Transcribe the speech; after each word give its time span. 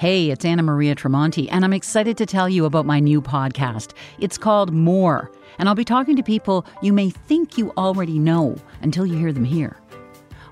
Hey, 0.00 0.30
it's 0.30 0.46
Anna 0.46 0.62
Maria 0.62 0.94
Tremonti, 0.94 1.46
and 1.50 1.62
I'm 1.62 1.74
excited 1.74 2.16
to 2.16 2.24
tell 2.24 2.48
you 2.48 2.64
about 2.64 2.86
my 2.86 3.00
new 3.00 3.20
podcast. 3.20 3.92
It's 4.18 4.38
called 4.38 4.72
More, 4.72 5.30
and 5.58 5.68
I'll 5.68 5.74
be 5.74 5.84
talking 5.84 6.16
to 6.16 6.22
people 6.22 6.64
you 6.80 6.94
may 6.94 7.10
think 7.10 7.58
you 7.58 7.70
already 7.76 8.18
know 8.18 8.56
until 8.80 9.04
you 9.04 9.18
hear 9.18 9.30
them 9.30 9.44
here. 9.44 9.76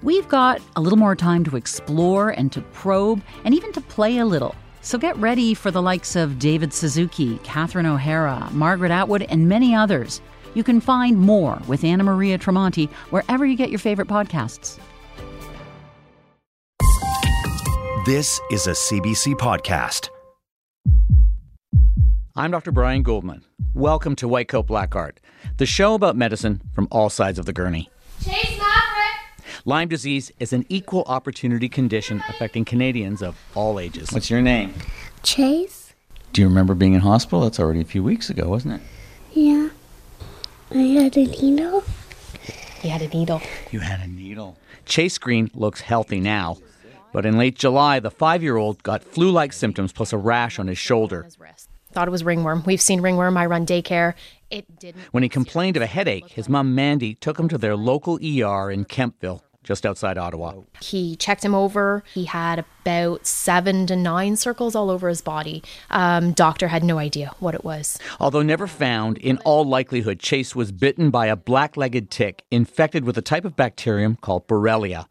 We've 0.03 0.29
got 0.29 0.61
a 0.77 0.83
little 0.83 0.99
more 0.99 1.17
time 1.17 1.45
to 1.45 1.57
explore 1.57 2.29
and 2.29 2.53
to 2.53 2.61
probe 2.61 3.23
and 3.47 3.55
even 3.55 3.73
to 3.73 3.81
play 3.81 4.19
a 4.19 4.27
little. 4.27 4.55
So 4.82 4.98
get 4.98 5.16
ready 5.16 5.55
for 5.55 5.71
the 5.71 5.80
likes 5.80 6.15
of 6.15 6.39
David 6.39 6.75
Suzuki, 6.75 7.39
Catherine 7.39 7.87
O'Hara, 7.87 8.51
Margaret 8.53 8.91
Atwood, 8.91 9.23
and 9.30 9.49
many 9.49 9.75
others. 9.75 10.21
You 10.53 10.62
can 10.62 10.79
find 10.79 11.17
more 11.17 11.59
with 11.67 11.85
Anna 11.85 12.05
Maria 12.05 12.37
Tremonti 12.37 12.91
wherever 13.09 13.46
you 13.46 13.57
get 13.57 13.71
your 13.71 13.79
favorite 13.79 14.09
podcasts. 14.09 14.79
This 18.09 18.40
is 18.50 18.66
a 18.66 18.70
CBC 18.70 19.34
podcast. 19.34 20.08
I'm 22.35 22.50
Dr. 22.50 22.72
Brian 22.72 23.03
Goldman. 23.03 23.44
Welcome 23.75 24.16
to 24.16 24.26
White 24.26 24.49
Coat 24.49 24.66
Black 24.66 24.96
Art, 24.96 25.21
the 25.58 25.66
show 25.66 25.93
about 25.93 26.16
medicine 26.16 26.63
from 26.72 26.89
all 26.90 27.11
sides 27.11 27.39
of 27.39 27.44
the 27.44 27.52
gurney. 27.52 27.90
Chase 28.25 28.58
Maverick! 28.58 29.57
Lyme 29.66 29.89
disease 29.89 30.32
is 30.40 30.54
an 30.54 30.64
equal 30.71 31.02
opportunity 31.07 31.68
condition 31.68 32.22
affecting 32.30 32.64
Canadians 32.64 33.20
of 33.20 33.36
all 33.55 33.78
ages. 33.78 34.11
What's 34.11 34.30
your 34.30 34.41
name? 34.41 34.72
Chase? 35.22 35.92
Do 36.33 36.41
you 36.41 36.48
remember 36.48 36.72
being 36.72 36.94
in 36.94 37.00
hospital? 37.00 37.42
That's 37.42 37.61
already 37.61 37.83
a 37.83 37.84
few 37.84 38.02
weeks 38.02 38.30
ago, 38.30 38.48
wasn't 38.48 38.80
it? 38.80 38.80
Yeah. 39.34 39.69
I 40.70 40.78
had 40.78 41.14
a 41.14 41.27
needle. 41.27 41.84
He 42.80 42.88
had 42.88 43.02
a 43.02 43.08
needle. 43.08 43.42
You 43.70 43.80
had 43.80 44.00
a 44.00 44.06
needle. 44.06 44.56
Chase 44.86 45.19
Green 45.19 45.50
looks 45.52 45.83
healthy 45.83 46.20
now, 46.20 46.56
but 47.12 47.27
in 47.27 47.39
late 47.39 47.56
July, 47.56 48.00
the 48.00 48.11
five 48.11 48.42
year 48.42 48.56
old 48.56 48.83
got 48.83 49.03
flu 49.03 49.30
like 49.30 49.53
symptoms 49.53 49.92
plus 49.92 50.12
a 50.12 50.19
rash 50.19 50.58
on 50.58 50.66
his 50.66 50.78
shoulder. 50.78 51.27
Thought 51.92 52.08
it 52.08 52.11
was 52.11 52.22
ringworm. 52.25 52.62
We've 52.66 52.80
seen 52.80 53.00
ringworm. 53.00 53.36
I 53.36 53.46
run 53.46 53.64
daycare. 53.64 54.14
It 54.50 54.78
didn't. 54.78 55.02
When 55.10 55.22
he 55.22 55.28
complained 55.28 55.77
of 55.77 55.83
a 55.83 55.86
headache, 55.86 56.28
his 56.28 56.48
mom 56.48 56.74
Mandy 56.74 57.14
took 57.14 57.38
him 57.38 57.48
to 57.48 57.58
their 57.58 57.77
local 57.77 58.16
ER 58.16 58.70
in 58.70 58.84
Kemptville, 58.84 59.41
just 59.64 59.86
outside 59.86 60.18
Ottawa. 60.18 60.52
He 60.80 61.16
checked 61.16 61.44
him 61.44 61.55
over. 61.55 62.05
He 62.12 62.27
had 62.27 62.58
about 62.58 63.27
seven 63.27 63.86
to 63.86 63.96
nine 63.96 64.36
circles 64.36 64.74
all 64.74 64.90
over 64.90 65.08
his 65.08 65.22
body. 65.22 65.62
Um, 65.90 66.33
doctor 66.33 66.68
had 66.68 66.84
no 66.84 66.98
idea 66.98 67.34
what 67.40 67.55
it 67.55 67.64
was. 67.64 67.98
Although 68.20 68.42
never 68.42 68.66
found, 68.66 69.16
in 69.18 69.38
all 69.38 69.64
likelihood, 69.64 70.20
Chase 70.20 70.55
was 70.55 70.72
bitten 70.72 71.11
by 71.11 71.27
a 71.27 71.36
black 71.36 71.77
legged 71.77 72.11
tick 72.11 72.44
infected 72.50 73.05
with 73.05 73.16
a 73.16 73.22
type 73.22 73.44
of 73.46 73.56
bacterium 73.56 74.16
called 74.16 74.46
Borrelia. 74.46 75.06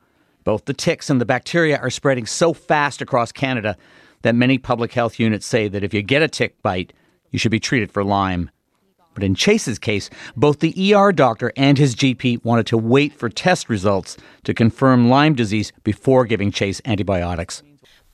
Both 0.47 0.63
the 0.63 0.73
ticks 0.73 1.09
and 1.09 1.19
the 1.19 1.25
bacteria 1.25 1.77
are 1.77 1.89
spreading 1.89 2.25
so 2.25 2.53
fast 2.53 3.01
across 3.01 3.33
Canada 3.33 3.75
that 4.21 4.33
many 4.33 4.57
public 4.57 4.93
health 4.93 5.19
units 5.19 5.45
say 5.45 5.67
that 5.67 5.83
if 5.83 5.93
you 5.93 6.01
get 6.01 6.21
a 6.21 6.29
tick 6.29 6.61
bite, 6.61 6.93
you 7.31 7.37
should 7.37 7.51
be 7.51 7.59
treated 7.59 7.91
for 7.91 8.01
Lyme. 8.01 8.49
But 9.13 9.25
in 9.25 9.35
Chase's 9.35 9.77
case, 9.77 10.09
both 10.37 10.61
the 10.61 10.93
ER 10.93 11.11
doctor 11.11 11.51
and 11.57 11.77
his 11.77 11.95
GP 11.97 12.45
wanted 12.45 12.65
to 12.67 12.77
wait 12.77 13.11
for 13.11 13.27
test 13.27 13.67
results 13.67 14.15
to 14.45 14.53
confirm 14.53 15.09
Lyme 15.09 15.35
disease 15.35 15.73
before 15.83 16.23
giving 16.23 16.53
Chase 16.53 16.79
antibiotics. 16.85 17.61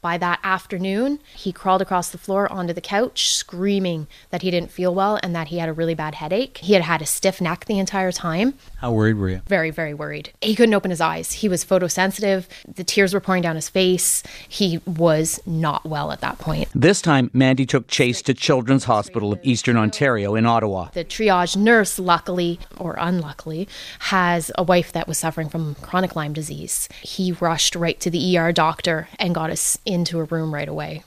By 0.04 0.18
that 0.18 0.42
afternoon, 0.44 1.20
he 1.34 1.54
crawled 1.54 1.82
across 1.82 2.10
the 2.10 2.18
floor 2.18 2.52
onto 2.52 2.74
the 2.74 2.82
couch, 2.82 3.30
screaming 3.30 4.08
that 4.32 4.42
he 4.42 4.52
didn't 4.52 4.70
feel 4.70 4.94
well 4.94 5.18
and 5.24 5.34
that 5.34 5.48
he 5.48 5.60
had 5.60 5.70
a 5.70 5.74
really 5.74 5.96
bad 5.96 6.16
headache. 6.16 6.58
He 6.58 6.74
had 6.74 6.82
had 6.82 7.02
a 7.02 7.06
stiff 7.06 7.40
neck 7.40 7.64
the 7.66 7.80
entire 7.80 8.12
time. 8.12 8.56
How 8.80 8.92
worried 8.92 9.16
were 9.16 9.30
you? 9.30 9.42
Very, 9.48 9.72
very 9.72 9.94
worried. 9.94 10.34
He 10.42 10.56
couldn't 10.56 10.74
open 10.74 10.92
his 10.92 11.00
eyes. 11.00 11.32
He 11.32 11.48
was 11.48 11.64
photosensitive. 11.64 12.48
The 12.68 12.84
tears 12.84 13.14
were 13.14 13.22
pouring 13.22 13.44
down 13.44 13.56
his 13.56 13.70
face. 13.70 14.24
He 14.50 14.82
was 14.86 15.40
not 15.46 15.86
well 15.86 16.12
at 16.12 16.20
that 16.20 16.38
point. 16.38 16.68
This 16.76 17.02
time, 17.02 17.32
Mandy 17.32 17.66
took 17.66 17.88
Chase 17.88 18.22
to 18.24 18.34
Children's 18.34 18.84
Hospital 18.84 19.32
of 19.32 19.40
Eastern 19.42 19.78
Ontario 19.78 20.36
in 20.36 20.46
Ottawa. 20.46 20.90
The 20.94 21.06
triage 21.06 21.56
nurse, 21.56 21.98
luckily 21.98 22.60
or 22.78 22.98
unluckily, 23.00 23.70
has 24.00 24.52
a 24.58 24.64
wife 24.64 24.92
that 24.92 25.08
was 25.08 25.18
suffering 25.18 25.48
from 25.48 25.76
chronic 25.76 26.14
Lyme 26.14 26.34
disease. 26.34 26.90
He 27.02 27.32
rushed 27.32 27.74
right 27.74 27.98
to 28.02 28.10
the 28.10 28.38
ER 28.38 28.52
doctor 28.52 29.08
and 29.18 29.34
got 29.34 29.50
us 29.50 29.78
into 29.94 30.20
a 30.20 30.26
room 30.26 30.54
right 30.54 30.68
away. 30.68 31.04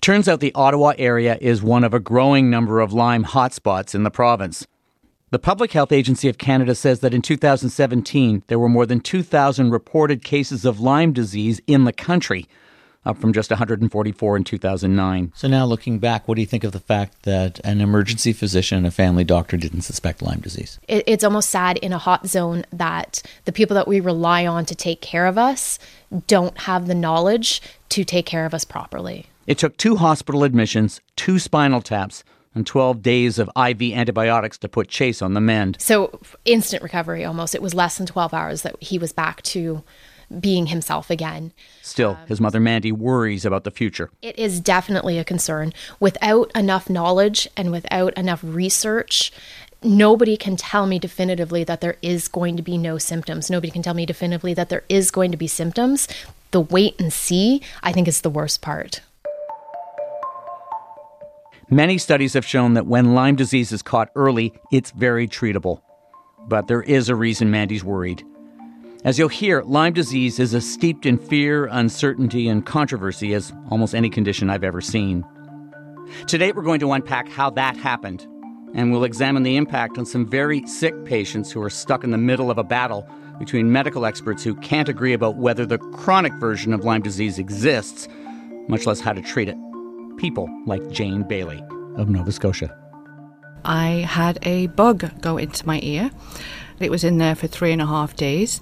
Turns 0.00 0.28
out 0.28 0.40
the 0.40 0.54
Ottawa 0.54 0.94
area 0.98 1.36
is 1.40 1.62
one 1.62 1.84
of 1.84 1.92
a 1.92 2.00
growing 2.00 2.48
number 2.48 2.80
of 2.80 2.92
Lyme 2.92 3.24
hotspots 3.24 3.94
in 3.94 4.04
the 4.04 4.10
province. 4.10 4.66
The 5.30 5.38
Public 5.38 5.72
Health 5.72 5.90
Agency 5.90 6.28
of 6.28 6.38
Canada 6.38 6.74
says 6.74 7.00
that 7.00 7.12
in 7.12 7.20
2017, 7.20 8.44
there 8.46 8.58
were 8.58 8.68
more 8.68 8.86
than 8.86 9.00
2,000 9.00 9.70
reported 9.70 10.22
cases 10.22 10.64
of 10.64 10.80
Lyme 10.80 11.12
disease 11.12 11.60
in 11.66 11.84
the 11.84 11.92
country, 11.92 12.46
up 13.06 13.18
from 13.18 13.32
just 13.32 13.50
144 13.50 14.36
in 14.36 14.44
2009. 14.44 15.32
So 15.34 15.48
now 15.48 15.64
looking 15.64 15.98
back, 15.98 16.26
what 16.26 16.34
do 16.34 16.40
you 16.40 16.46
think 16.46 16.64
of 16.64 16.72
the 16.72 16.80
fact 16.80 17.22
that 17.22 17.60
an 17.64 17.80
emergency 17.80 18.32
physician 18.32 18.78
and 18.78 18.86
a 18.86 18.90
family 18.90 19.24
doctor 19.24 19.56
didn't 19.56 19.82
suspect 19.82 20.22
Lyme 20.22 20.40
disease? 20.40 20.78
It, 20.88 21.04
it's 21.06 21.24
almost 21.24 21.48
sad 21.48 21.78
in 21.78 21.92
a 21.92 21.98
hot 21.98 22.26
zone 22.26 22.64
that 22.72 23.22
the 23.44 23.52
people 23.52 23.74
that 23.74 23.88
we 23.88 24.00
rely 24.00 24.46
on 24.46 24.66
to 24.66 24.74
take 24.74 25.00
care 25.00 25.26
of 25.26 25.38
us 25.38 25.78
don't 26.26 26.58
have 26.58 26.86
the 26.86 26.94
knowledge 26.94 27.62
to 27.90 28.04
take 28.04 28.26
care 28.26 28.44
of 28.44 28.52
us 28.52 28.64
properly. 28.64 29.26
It 29.46 29.58
took 29.58 29.76
two 29.76 29.96
hospital 29.96 30.42
admissions, 30.42 31.00
two 31.14 31.38
spinal 31.38 31.80
taps, 31.80 32.24
and 32.54 32.66
12 32.66 33.02
days 33.02 33.38
of 33.38 33.50
IV 33.56 33.82
antibiotics 33.92 34.58
to 34.58 34.68
put 34.68 34.88
Chase 34.88 35.20
on 35.20 35.34
the 35.34 35.40
mend. 35.40 35.76
So, 35.78 36.20
instant 36.46 36.82
recovery 36.82 37.22
almost. 37.22 37.54
It 37.54 37.60
was 37.60 37.74
less 37.74 37.98
than 37.98 38.06
12 38.06 38.32
hours 38.32 38.62
that 38.62 38.82
he 38.82 38.98
was 38.98 39.12
back 39.12 39.42
to 39.42 39.84
being 40.40 40.66
himself 40.66 41.10
again. 41.10 41.52
Still, 41.82 42.10
um, 42.10 42.26
his 42.26 42.40
mother 42.40 42.60
Mandy 42.60 42.92
worries 42.92 43.44
about 43.44 43.64
the 43.64 43.70
future. 43.70 44.10
It 44.22 44.38
is 44.38 44.60
definitely 44.60 45.18
a 45.18 45.24
concern. 45.24 45.72
Without 46.00 46.50
enough 46.54 46.90
knowledge 46.90 47.48
and 47.56 47.70
without 47.70 48.14
enough 48.14 48.40
research, 48.42 49.32
nobody 49.82 50.36
can 50.36 50.56
tell 50.56 50.86
me 50.86 50.98
definitively 50.98 51.64
that 51.64 51.80
there 51.80 51.96
is 52.02 52.28
going 52.28 52.56
to 52.56 52.62
be 52.62 52.76
no 52.76 52.98
symptoms. 52.98 53.50
Nobody 53.50 53.70
can 53.70 53.82
tell 53.82 53.94
me 53.94 54.06
definitively 54.06 54.54
that 54.54 54.68
there 54.68 54.84
is 54.88 55.10
going 55.10 55.30
to 55.30 55.36
be 55.36 55.46
symptoms. 55.46 56.08
The 56.50 56.60
wait 56.60 56.98
and 57.00 57.12
see, 57.12 57.62
I 57.82 57.92
think, 57.92 58.08
is 58.08 58.20
the 58.20 58.30
worst 58.30 58.62
part. 58.62 59.00
Many 61.68 61.98
studies 61.98 62.34
have 62.34 62.46
shown 62.46 62.74
that 62.74 62.86
when 62.86 63.14
Lyme 63.14 63.34
disease 63.34 63.72
is 63.72 63.82
caught 63.82 64.10
early, 64.14 64.52
it's 64.70 64.92
very 64.92 65.26
treatable. 65.26 65.80
But 66.46 66.68
there 66.68 66.82
is 66.82 67.08
a 67.08 67.16
reason 67.16 67.50
Mandy's 67.50 67.82
worried. 67.82 68.24
As 69.06 69.20
you'll 69.20 69.28
hear, 69.28 69.62
Lyme 69.62 69.92
disease 69.92 70.40
is 70.40 70.52
as 70.52 70.68
steeped 70.68 71.06
in 71.06 71.16
fear, 71.16 71.66
uncertainty, 71.66 72.48
and 72.48 72.66
controversy 72.66 73.34
as 73.34 73.52
almost 73.70 73.94
any 73.94 74.10
condition 74.10 74.50
I've 74.50 74.64
ever 74.64 74.80
seen. 74.80 75.24
Today, 76.26 76.50
we're 76.50 76.64
going 76.64 76.80
to 76.80 76.90
unpack 76.90 77.28
how 77.28 77.50
that 77.50 77.76
happened, 77.76 78.26
and 78.74 78.90
we'll 78.90 79.04
examine 79.04 79.44
the 79.44 79.56
impact 79.56 79.96
on 79.96 80.06
some 80.06 80.28
very 80.28 80.66
sick 80.66 81.04
patients 81.04 81.52
who 81.52 81.62
are 81.62 81.70
stuck 81.70 82.02
in 82.02 82.10
the 82.10 82.18
middle 82.18 82.50
of 82.50 82.58
a 82.58 82.64
battle 82.64 83.08
between 83.38 83.70
medical 83.70 84.04
experts 84.04 84.42
who 84.42 84.56
can't 84.56 84.88
agree 84.88 85.12
about 85.12 85.36
whether 85.36 85.64
the 85.64 85.78
chronic 85.78 86.32
version 86.40 86.72
of 86.72 86.84
Lyme 86.84 87.02
disease 87.02 87.38
exists, 87.38 88.08
much 88.66 88.86
less 88.86 88.98
how 88.98 89.12
to 89.12 89.22
treat 89.22 89.48
it. 89.48 89.56
People 90.16 90.48
like 90.66 90.90
Jane 90.90 91.22
Bailey 91.22 91.62
of 91.94 92.08
Nova 92.08 92.32
Scotia. 92.32 92.76
I 93.64 94.04
had 94.08 94.40
a 94.42 94.66
bug 94.66 95.20
go 95.20 95.36
into 95.36 95.64
my 95.64 95.78
ear. 95.84 96.10
It 96.78 96.90
was 96.90 97.04
in 97.04 97.18
there 97.18 97.34
for 97.34 97.46
three 97.46 97.72
and 97.72 97.80
a 97.80 97.86
half 97.86 98.16
days, 98.16 98.60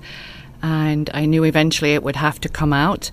and 0.65 1.11
I 1.13 1.27
knew 1.27 1.45
eventually 1.45 1.93
it 1.93 2.03
would 2.03 2.17
have 2.17 2.41
to 2.41 2.49
come 2.49 2.73
out. 2.73 3.11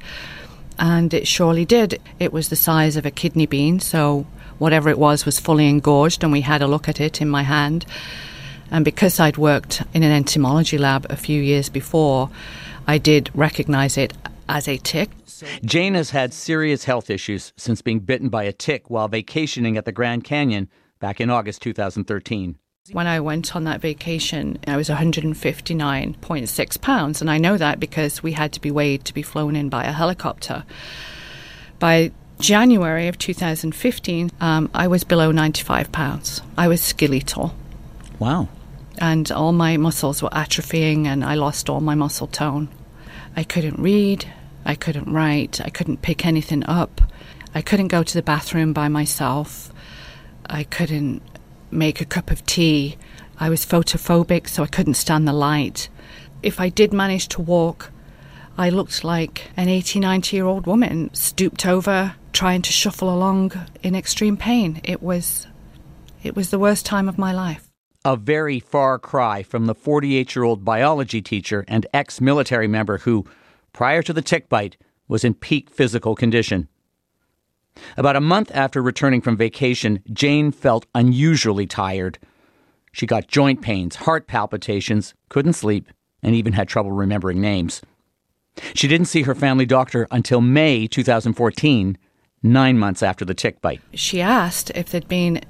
And 0.79 1.13
it 1.13 1.28
surely 1.28 1.66
did. 1.66 2.01
It 2.17 2.31
was 2.31 2.47
the 2.47 2.56
size 2.56 2.95
of 2.95 3.06
a 3.06 3.12
kidney 3.12 3.45
bean, 3.45 3.81
so 3.81 4.25
whatever 4.57 4.89
it 4.89 4.97
was 4.97 5.25
was 5.25 5.38
fully 5.38 5.67
engorged, 5.67 6.23
and 6.23 6.31
we 6.31 6.41
had 6.41 6.61
a 6.61 6.67
look 6.67 6.88
at 6.88 7.01
it 7.01 7.22
in 7.22 7.28
my 7.28 7.44
hand. 7.44 7.85
And 8.72 8.85
because 8.85 9.19
I'd 9.19 9.35
worked 9.35 9.84
in 9.94 10.01
an 10.01 10.13
entomology 10.13 10.78
lab 10.78 11.06
a 11.09 11.17
few 11.17 11.41
years 11.41 11.67
before, 11.67 12.29
I 12.88 12.97
did 12.97 13.29
recognize 13.35 13.97
it 13.97 14.13
as 14.47 14.69
a 14.69 14.78
tick. 14.78 15.09
Jane 15.66 15.95
has 15.95 16.11
had 16.11 16.34
serious 16.34 16.85
health 16.85 17.09
issues 17.09 17.51
since 17.57 17.81
being 17.81 18.00
bitten 18.00 18.29
by 18.29 18.43
a 18.43 18.53
tick 18.53 18.90
while 18.90 19.09
vacationing 19.09 19.75
at 19.75 19.84
the 19.84 19.91
Grand 19.91 20.23
Canyon 20.23 20.70
back 20.99 21.20
in 21.20 21.29
August 21.29 21.61
2013. 21.64 22.58
When 22.89 23.05
I 23.05 23.19
went 23.19 23.55
on 23.55 23.66
that 23.66 23.79
vacation, 23.79 24.57
I 24.66 24.75
was 24.75 24.89
159.6 24.89 26.81
pounds, 26.81 27.22
and 27.22 27.29
I 27.29 27.37
know 27.37 27.55
that 27.55 27.79
because 27.79 28.23
we 28.23 28.31
had 28.31 28.53
to 28.53 28.59
be 28.59 28.72
weighed 28.72 29.05
to 29.05 29.13
be 29.13 29.22
flown 29.22 29.55
in 29.55 29.69
by 29.69 29.83
a 29.83 29.91
helicopter. 29.91 30.66
By 31.78 32.11
January 32.39 33.07
of 33.07 33.19
2015, 33.19 34.31
um, 34.41 34.72
I 34.73 34.87
was 34.87 35.03
below 35.03 35.31
95 35.31 35.91
pounds. 35.91 36.41
I 36.57 36.67
was 36.67 36.81
skeletal. 36.81 37.53
Wow. 38.17 38.49
And 38.97 39.31
all 39.31 39.51
my 39.51 39.77
muscles 39.77 40.23
were 40.23 40.29
atrophying, 40.29 41.05
and 41.05 41.23
I 41.23 41.35
lost 41.35 41.69
all 41.69 41.81
my 41.81 41.93
muscle 41.93 42.25
tone. 42.25 42.67
I 43.35 43.43
couldn't 43.43 43.79
read, 43.79 44.25
I 44.66 44.73
couldn't 44.73 45.13
write, 45.13 45.61
I 45.61 45.69
couldn't 45.69 46.01
pick 46.01 46.25
anything 46.25 46.63
up, 46.66 46.99
I 47.53 47.61
couldn't 47.61 47.89
go 47.89 48.01
to 48.01 48.13
the 48.16 48.23
bathroom 48.23 48.73
by 48.73 48.87
myself, 48.87 49.72
I 50.47 50.63
couldn't 50.63 51.22
make 51.72 52.02
a 52.02 52.06
cup 52.06 52.32
of 52.32 52.46
tea. 52.46 52.97
I 53.40 53.50
was 53.50 53.66
photophobic, 53.66 54.47
so 54.47 54.64
I 54.64 54.68
couldn't 54.68 54.96
stand 54.96 55.28
the 55.28 55.34
light. 55.34 55.90
If 56.44 56.59
I 56.59 56.70
did 56.70 56.94
manage 56.94 57.28
to 57.29 57.41
walk, 57.41 57.91
I 58.58 58.70
looked 58.70 59.03
like 59.03 59.50
an 59.58 59.70
80, 59.70 60.00
90 60.00 60.35
year 60.35 60.46
old 60.46 60.68
woman, 60.68 61.14
stooped 61.14 61.66
over, 61.66 62.16
trying 62.34 62.62
to 62.62 62.72
shuffle 62.72 63.14
along 63.14 63.53
in 63.82 63.96
extreme 63.96 64.38
pain. 64.38 64.82
It 64.84 65.02
was 65.02 65.47
it 66.23 66.35
was 66.35 66.52
the 66.52 66.59
worst 66.59 66.85
time 66.85 67.09
of 67.09 67.18
my 67.18 67.34
life. 67.34 67.68
A 68.06 68.16
very 68.16 68.59
far 68.59 69.00
cry 69.00 69.44
from 69.44 69.66
the 69.66 69.76
48 69.76 70.35
year 70.35 70.44
old 70.44 70.64
biology 70.64 71.22
teacher 71.22 71.66
and 71.68 71.88
ex 71.94 72.22
military 72.22 72.68
member 72.68 73.00
who, 73.00 73.26
prior 73.73 74.02
to 74.03 74.14
the 74.14 74.22
tick 74.22 74.50
bite, 74.50 74.78
was 75.08 75.23
in 75.23 75.34
peak 75.34 75.70
physical 75.70 76.16
condition. 76.16 76.68
About 77.97 78.16
a 78.16 78.22
month 78.22 78.52
after 78.53 78.82
returning 78.82 79.22
from 79.22 79.38
vacation, 79.38 80.03
Jane 80.12 80.52
felt 80.52 80.85
unusually 80.94 81.66
tired. 81.66 82.20
She 82.91 83.06
got 83.06 83.28
joint 83.28 83.62
pains, 83.62 83.96
heart 83.96 84.28
palpitations, 84.28 85.14
couldn't 85.29 85.53
sleep, 85.53 85.88
and 86.22 86.35
even 86.35 86.53
had 86.53 86.68
trouble 86.68 86.91
remembering 86.91 87.41
names. 87.41 87.82
She 88.73 88.88
didn't 88.88 89.08
see 89.08 89.23
her 89.23 89.35
family 89.35 89.66
doctor 89.66 90.08
until 90.12 90.41
May 90.41 90.88
2014, 90.88 91.97
nine 92.44 92.78
months 92.78 93.02
after 93.02 93.23
the 93.23 93.34
tick 93.34 93.62
bite. 93.62 93.82
She 93.94 94.22
asked 94.22 94.72
if 94.76 94.90
there'd 94.90 95.08
been 95.08 95.41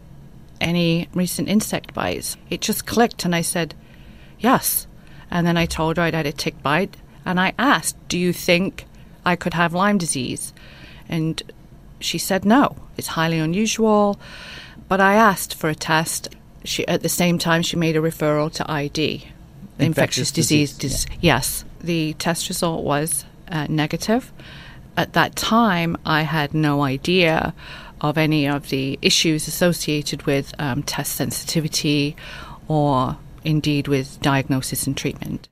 any 0.60 1.10
recent 1.14 1.50
insect 1.50 1.94
bites. 1.94 2.38
It 2.50 2.62
just 2.62 2.86
clicked, 2.86 3.26
and 3.26 3.36
I 3.36 3.42
said, 3.42 3.74
yes. 4.40 4.88
And 5.30 5.48
then 5.48 5.58
I 5.58 5.66
told 5.66 5.98
her 5.98 6.04
I'd 6.04 6.14
had 6.14 6.28
a 6.28 6.32
tick 6.32 6.62
bite, 6.62 6.98
and 7.26 7.40
I 7.40 7.54
asked, 7.58 7.96
Do 8.08 8.18
you 8.18 8.34
think 8.34 8.86
I 9.26 9.36
could 9.36 9.54
have 9.54 9.74
Lyme 9.74 9.98
disease? 9.98 10.54
And 11.08 11.42
she 12.02 12.18
said 12.18 12.46
no, 12.46 12.76
it's 12.98 13.08
highly 13.08 13.40
unusual. 13.40 14.20
But 14.88 15.00
I 15.00 15.14
asked 15.16 15.56
for 15.56 15.70
a 15.70 15.76
test. 15.76 16.30
She, 16.64 16.88
at 16.88 17.02
the 17.02 17.10
same 17.10 17.40
time, 17.40 17.62
she 17.64 17.76
made 17.76 17.96
a 17.96 18.02
referral 18.02 18.52
to 18.54 18.70
ID, 18.72 19.14
infectious, 19.14 19.80
Infectious 19.80 20.32
disease. 20.32 20.74
disease, 20.74 21.06
dis- 21.08 21.18
Yes, 21.22 21.66
the 21.80 22.14
test 22.14 22.50
result 22.50 22.84
was 22.84 23.26
uh, 23.50 23.66
negative. 23.70 24.32
At 24.98 25.14
that 25.14 25.36
time, 25.36 25.98
I 26.06 26.22
had 26.24 26.54
no 26.54 26.82
idea 26.84 27.54
of 28.02 28.18
any 28.18 28.48
of 28.48 28.70
the 28.70 29.00
issues 29.02 29.48
associated 29.48 30.24
with 30.24 30.54
um, 30.60 30.84
test 30.84 31.16
sensitivity 31.16 32.16
or 32.68 33.18
indeed 33.44 33.88
with 33.88 34.20
diagnosis 34.22 34.86
and 34.86 34.96
treatment. 34.98 35.48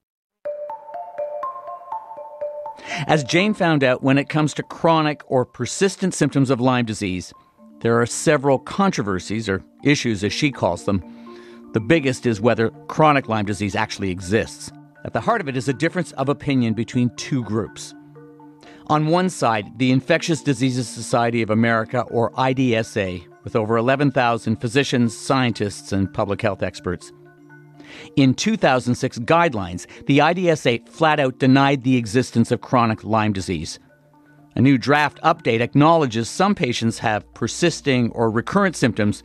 As 3.07 3.24
Jane 3.24 3.53
found 3.53 3.83
out, 3.83 4.03
when 4.03 4.18
it 4.18 4.30
comes 4.30 4.53
to 4.56 4.63
chronic 4.63 5.21
or 5.27 5.45
persistent 5.45 6.13
symptoms 6.13 6.50
of 6.50 6.59
Lyme 6.59 6.86
disease, 6.86 7.33
there 7.81 8.00
are 8.01 8.06
several 8.06 8.59
controversies, 8.59 9.47
or 9.47 9.63
issues 9.83 10.24
as 10.24 10.33
she 10.33 10.51
calls 10.51 10.86
them. 10.86 11.01
The 11.74 11.80
biggest 11.80 12.25
is 12.25 12.41
whether 12.41 12.71
chronic 12.88 13.30
Lyme 13.30 13.45
disease 13.45 13.75
actually 13.75 14.12
exists. 14.12 14.71
At 15.06 15.13
the 15.13 15.21
heart 15.21 15.39
of 15.39 15.47
it 15.47 15.56
is 15.56 15.69
a 15.69 15.74
difference 15.74 16.12
of 16.13 16.30
opinion 16.30 16.74
between 16.74 17.09
two 17.15 17.44
groups. 17.44 17.94
On 18.88 19.07
one 19.07 19.30
side, 19.30 19.77
the 19.77 19.92
Infectious 19.92 20.42
Diseases 20.42 20.89
Society 20.89 21.42
of 21.44 21.51
America, 21.51 22.01
or 22.09 22.31
IDSA, 22.31 23.24
with 23.44 23.56
over 23.56 23.77
11,000 23.77 24.56
physicians, 24.57 25.15
scientists, 25.15 25.92
and 25.92 26.12
public 26.12 26.42
health 26.42 26.63
experts. 26.63 27.12
In 28.15 28.33
2006 28.33 29.19
guidelines, 29.19 29.86
the 30.06 30.19
IDSA 30.19 30.88
flat 30.89 31.19
out 31.19 31.39
denied 31.39 31.83
the 31.83 31.97
existence 31.97 32.51
of 32.51 32.62
chronic 32.62 33.03
Lyme 33.03 33.33
disease. 33.33 33.80
A 34.56 34.62
new 34.62 34.77
draft 34.77 35.21
update 35.21 35.62
acknowledges 35.62 36.30
some 36.30 36.56
patients 36.56 37.00
have 37.00 37.31
persisting 37.33 38.12
or 38.12 38.30
recurrent 38.30 38.75
symptoms, 38.75 39.24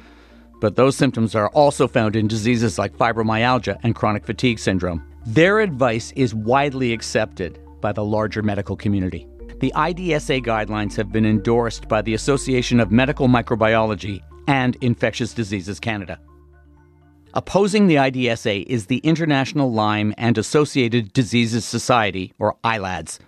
but 0.60 0.76
those 0.76 0.96
symptoms 0.96 1.34
are 1.34 1.48
also 1.48 1.88
found 1.88 2.14
in 2.14 2.28
diseases 2.28 2.78
like 2.78 2.96
fibromyalgia 2.96 3.78
and 3.82 3.94
chronic 3.94 4.24
fatigue 4.24 4.58
syndrome. 4.58 5.02
Their 5.26 5.60
advice 5.60 6.12
is 6.16 6.34
widely 6.34 6.92
accepted 6.92 7.58
by 7.80 7.92
the 7.92 8.04
larger 8.04 8.42
medical 8.42 8.76
community. 8.76 9.26
The 9.60 9.72
IDSA 9.74 10.44
guidelines 10.44 10.96
have 10.96 11.10
been 11.10 11.24
endorsed 11.24 11.88
by 11.88 12.02
the 12.02 12.14
Association 12.14 12.78
of 12.80 12.90
Medical 12.90 13.28
Microbiology 13.28 14.20
and 14.46 14.76
Infectious 14.82 15.32
Diseases 15.32 15.80
Canada. 15.80 16.18
Opposing 17.36 17.88
the 17.88 17.96
IDSA 17.96 18.64
is 18.66 18.86
the 18.86 18.98
International 18.98 19.72
Lyme 19.72 20.14
and 20.16 20.38
Associated 20.38 21.12
Diseases 21.12 21.64
Society, 21.64 22.32
or 22.38 22.54
ILADS, 22.62 23.18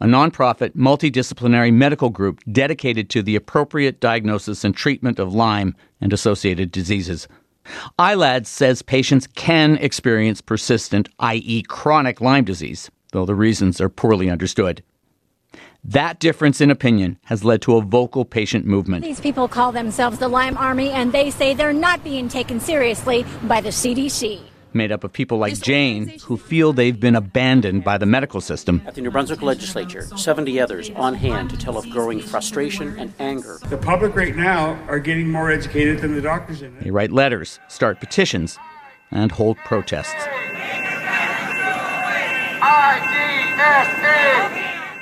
a 0.00 0.06
nonprofit 0.06 0.76
multidisciplinary 0.76 1.72
medical 1.72 2.08
group 2.08 2.38
dedicated 2.52 3.10
to 3.10 3.20
the 3.20 3.34
appropriate 3.34 3.98
diagnosis 3.98 4.62
and 4.62 4.76
treatment 4.76 5.18
of 5.18 5.34
Lyme 5.34 5.74
and 6.00 6.12
associated 6.12 6.70
diseases. 6.70 7.26
ILADS 7.98 8.46
says 8.46 8.80
patients 8.82 9.26
can 9.26 9.76
experience 9.78 10.40
persistent, 10.40 11.08
i.e., 11.18 11.64
chronic 11.64 12.20
Lyme 12.20 12.44
disease, 12.44 12.92
though 13.10 13.26
the 13.26 13.34
reasons 13.34 13.80
are 13.80 13.88
poorly 13.88 14.30
understood. 14.30 14.84
That 15.84 16.18
difference 16.18 16.60
in 16.60 16.70
opinion 16.70 17.18
has 17.24 17.44
led 17.44 17.62
to 17.62 17.76
a 17.76 17.80
vocal 17.80 18.24
patient 18.24 18.66
movement. 18.66 19.04
These 19.04 19.20
people 19.20 19.48
call 19.48 19.72
themselves 19.72 20.18
the 20.18 20.28
Lyme 20.28 20.56
Army, 20.58 20.90
and 20.90 21.12
they 21.12 21.30
say 21.30 21.54
they're 21.54 21.72
not 21.72 22.02
being 22.04 22.28
taken 22.28 22.60
seriously 22.60 23.24
by 23.44 23.60
the 23.60 23.70
CDC. 23.70 24.40
made 24.74 24.92
up 24.92 25.02
of 25.02 25.12
people 25.12 25.38
like 25.38 25.58
Jane 25.60 26.18
who 26.24 26.36
feel 26.36 26.72
they've 26.72 27.00
been 27.00 27.16
abandoned 27.16 27.84
by 27.84 27.96
the 27.96 28.06
medical 28.06 28.40
system. 28.40 28.82
At 28.86 28.94
the 28.94 29.00
New 29.00 29.10
Brunswick 29.10 29.40
legislature, 29.40 30.02
70 30.02 30.60
others 30.60 30.90
on 30.90 31.14
hand 31.14 31.48
to 31.50 31.56
tell 31.56 31.78
of 31.78 31.88
growing 31.88 32.20
frustration 32.20 32.98
and 32.98 33.12
anger. 33.18 33.58
The 33.70 33.78
public 33.78 34.14
right 34.14 34.36
now 34.36 34.74
are 34.88 34.98
getting 34.98 35.30
more 35.30 35.50
educated 35.50 36.00
than 36.00 36.14
the 36.14 36.20
doctors 36.20 36.60
in 36.60 36.76
it. 36.76 36.84
They 36.84 36.90
write 36.90 37.12
letters, 37.12 37.60
start 37.68 37.98
petitions, 37.98 38.58
and 39.10 39.32
hold 39.32 39.56
protests. 39.58 40.28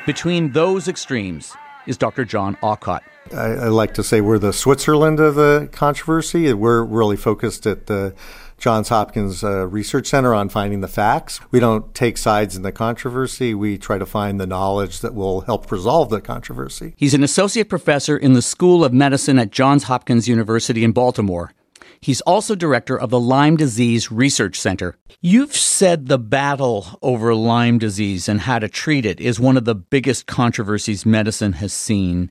Between 0.06 0.52
those 0.52 0.86
extremes 0.86 1.52
is 1.88 1.96
Dr. 1.96 2.24
John 2.24 2.56
Aucott. 2.62 3.02
I, 3.34 3.46
I 3.46 3.68
like 3.68 3.92
to 3.94 4.04
say 4.04 4.20
we're 4.20 4.38
the 4.38 4.52
Switzerland 4.52 5.18
of 5.18 5.34
the 5.34 5.68
controversy. 5.72 6.52
We're 6.52 6.84
really 6.84 7.16
focused 7.16 7.66
at 7.66 7.86
the 7.86 8.14
Johns 8.56 8.88
Hopkins 8.88 9.42
uh, 9.42 9.66
Research 9.66 10.06
Center 10.06 10.32
on 10.32 10.48
finding 10.48 10.80
the 10.80 10.86
facts. 10.86 11.40
We 11.50 11.58
don't 11.58 11.92
take 11.92 12.18
sides 12.18 12.56
in 12.56 12.62
the 12.62 12.70
controversy. 12.70 13.52
We 13.52 13.78
try 13.78 13.98
to 13.98 14.06
find 14.06 14.38
the 14.38 14.46
knowledge 14.46 15.00
that 15.00 15.12
will 15.12 15.40
help 15.40 15.72
resolve 15.72 16.08
the 16.10 16.20
controversy. 16.20 16.94
He's 16.96 17.12
an 17.12 17.24
associate 17.24 17.68
professor 17.68 18.16
in 18.16 18.32
the 18.34 18.42
School 18.42 18.84
of 18.84 18.92
Medicine 18.92 19.40
at 19.40 19.50
Johns 19.50 19.84
Hopkins 19.84 20.28
University 20.28 20.84
in 20.84 20.92
Baltimore. 20.92 21.52
He's 22.00 22.20
also 22.22 22.54
director 22.54 22.98
of 22.98 23.10
the 23.10 23.20
Lyme 23.20 23.56
Disease 23.56 24.10
Research 24.10 24.58
Center. 24.58 24.96
You've 25.20 25.54
said 25.54 26.06
the 26.06 26.18
battle 26.18 26.98
over 27.02 27.34
Lyme 27.34 27.78
disease 27.78 28.28
and 28.28 28.40
how 28.40 28.58
to 28.58 28.68
treat 28.68 29.06
it 29.06 29.20
is 29.20 29.40
one 29.40 29.56
of 29.56 29.64
the 29.64 29.74
biggest 29.74 30.26
controversies 30.26 31.06
medicine 31.06 31.54
has 31.54 31.72
seen. 31.72 32.30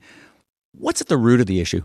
What's 0.73 1.01
at 1.01 1.07
the 1.07 1.17
root 1.17 1.39
of 1.39 1.47
the 1.47 1.62
issue? 1.62 1.83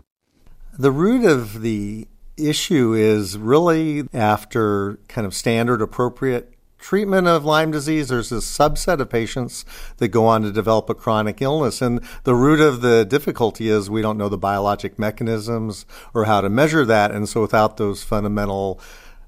The 0.77 0.91
root 0.91 1.25
of 1.25 1.61
the 1.61 2.07
issue 2.37 2.93
is 2.93 3.37
really 3.37 4.07
after 4.13 4.99
kind 5.07 5.27
of 5.27 5.33
standard 5.33 5.81
appropriate 5.81 6.53
treatment 6.81 7.27
of 7.27 7.45
Lyme 7.45 7.71
disease, 7.71 8.09
there's 8.09 8.31
a 8.31 8.37
subset 8.37 8.99
of 8.99 9.09
patients 9.09 9.63
that 9.97 10.09
go 10.09 10.25
on 10.25 10.41
to 10.41 10.51
develop 10.51 10.89
a 10.89 10.95
chronic 10.95 11.41
illness. 11.41 11.81
And 11.81 12.01
the 12.23 12.35
root 12.35 12.59
of 12.59 12.81
the 12.81 13.05
difficulty 13.05 13.69
is 13.69 13.89
we 13.89 14.01
don't 14.01 14.17
know 14.17 14.27
the 14.27 14.37
biologic 14.37 14.99
mechanisms 14.99 15.85
or 16.13 16.25
how 16.25 16.41
to 16.41 16.49
measure 16.49 16.83
that. 16.83 17.11
And 17.11 17.29
so 17.29 17.41
without 17.41 17.77
those 17.77 18.03
fundamental 18.03 18.81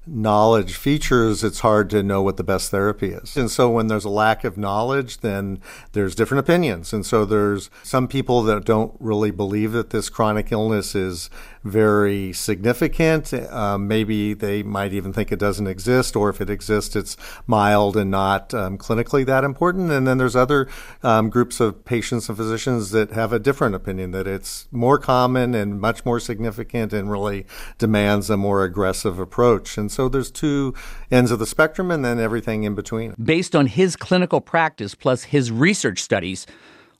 knowledge 0.06 0.74
features, 0.74 1.42
it's 1.42 1.60
hard 1.60 1.88
to 1.90 2.02
know 2.02 2.22
what 2.22 2.36
the 2.36 2.44
best 2.44 2.70
therapy 2.70 3.08
is. 3.08 3.36
And 3.36 3.50
so 3.50 3.70
when 3.70 3.86
there's 3.86 4.04
a 4.04 4.10
lack 4.10 4.44
of 4.44 4.58
knowledge, 4.58 5.18
then 5.18 5.60
there's 5.92 6.14
different 6.14 6.40
opinions. 6.40 6.92
And 6.92 7.06
so 7.06 7.24
there's 7.24 7.70
some 7.82 8.06
people 8.08 8.42
that 8.42 8.64
don't 8.64 8.94
really 9.00 9.30
believe 9.30 9.72
that 9.72 9.90
this 9.90 10.08
chronic 10.08 10.52
illness 10.52 10.94
is 10.94 11.30
very 11.64 12.32
significant. 12.32 13.32
Um, 13.32 13.88
maybe 13.88 14.34
they 14.34 14.62
might 14.62 14.92
even 14.92 15.12
think 15.12 15.32
it 15.32 15.38
doesn't 15.38 15.66
exist, 15.66 16.14
or 16.14 16.28
if 16.28 16.40
it 16.40 16.50
exists, 16.50 16.94
it's 16.94 17.16
mild 17.46 17.96
and 17.96 18.10
not 18.10 18.52
um, 18.52 18.76
clinically 18.76 19.24
that 19.24 19.44
important. 19.44 19.90
And 19.90 20.06
then 20.06 20.18
there's 20.18 20.36
other 20.36 20.68
um, 21.02 21.30
groups 21.30 21.60
of 21.60 21.84
patients 21.84 22.28
and 22.28 22.36
physicians 22.36 22.90
that 22.90 23.12
have 23.12 23.32
a 23.32 23.38
different 23.38 23.74
opinion 23.74 24.10
that 24.10 24.26
it's 24.26 24.68
more 24.70 24.98
common 24.98 25.54
and 25.54 25.80
much 25.80 26.04
more 26.04 26.20
significant 26.20 26.92
and 26.92 27.10
really 27.10 27.46
demands 27.78 28.28
a 28.28 28.36
more 28.36 28.64
aggressive 28.64 29.18
approach. 29.18 29.78
And 29.78 29.90
so 29.94 30.08
there's 30.08 30.30
two 30.30 30.74
ends 31.10 31.30
of 31.30 31.38
the 31.38 31.46
spectrum 31.46 31.90
and 31.90 32.04
then 32.04 32.18
everything 32.18 32.64
in 32.64 32.74
between. 32.74 33.14
Based 33.22 33.54
on 33.54 33.66
his 33.66 33.96
clinical 33.96 34.40
practice 34.40 34.94
plus 34.94 35.24
his 35.24 35.50
research 35.50 36.02
studies, 36.02 36.46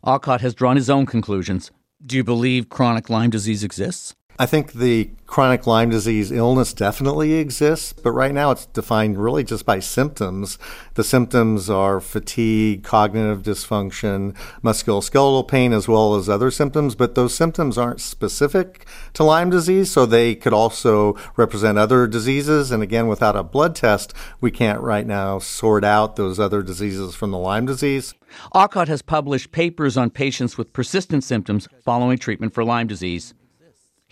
Aucott 0.02 0.40
has 0.40 0.54
drawn 0.54 0.76
his 0.76 0.88
own 0.88 1.06
conclusions. 1.06 1.70
Do 2.04 2.16
you 2.16 2.24
believe 2.24 2.68
chronic 2.68 3.08
Lyme 3.10 3.30
disease 3.30 3.64
exists? 3.64 4.14
I 4.36 4.46
think 4.46 4.72
the 4.72 5.10
chronic 5.26 5.64
Lyme 5.64 5.90
disease 5.90 6.32
illness 6.32 6.72
definitely 6.72 7.34
exists, 7.34 7.92
but 7.92 8.10
right 8.10 8.34
now 8.34 8.50
it's 8.50 8.66
defined 8.66 9.16
really 9.16 9.44
just 9.44 9.64
by 9.64 9.78
symptoms. 9.78 10.58
The 10.94 11.04
symptoms 11.04 11.70
are 11.70 12.00
fatigue, 12.00 12.82
cognitive 12.82 13.42
dysfunction, 13.44 14.34
musculoskeletal 14.62 15.46
pain, 15.46 15.72
as 15.72 15.86
well 15.86 16.16
as 16.16 16.28
other 16.28 16.50
symptoms, 16.50 16.96
but 16.96 17.14
those 17.14 17.32
symptoms 17.32 17.78
aren't 17.78 18.00
specific 18.00 18.86
to 19.12 19.22
Lyme 19.22 19.50
disease, 19.50 19.92
so 19.92 20.04
they 20.04 20.34
could 20.34 20.52
also 20.52 21.16
represent 21.36 21.78
other 21.78 22.08
diseases. 22.08 22.72
And 22.72 22.82
again, 22.82 23.06
without 23.06 23.36
a 23.36 23.44
blood 23.44 23.76
test, 23.76 24.12
we 24.40 24.50
can't 24.50 24.80
right 24.80 25.06
now 25.06 25.38
sort 25.38 25.84
out 25.84 26.16
those 26.16 26.40
other 26.40 26.60
diseases 26.60 27.14
from 27.14 27.30
the 27.30 27.38
Lyme 27.38 27.66
disease. 27.66 28.14
Aucott 28.50 28.88
has 28.88 29.00
published 29.00 29.52
papers 29.52 29.96
on 29.96 30.10
patients 30.10 30.58
with 30.58 30.72
persistent 30.72 31.22
symptoms 31.22 31.68
following 31.84 32.18
treatment 32.18 32.52
for 32.52 32.64
Lyme 32.64 32.88
disease. 32.88 33.32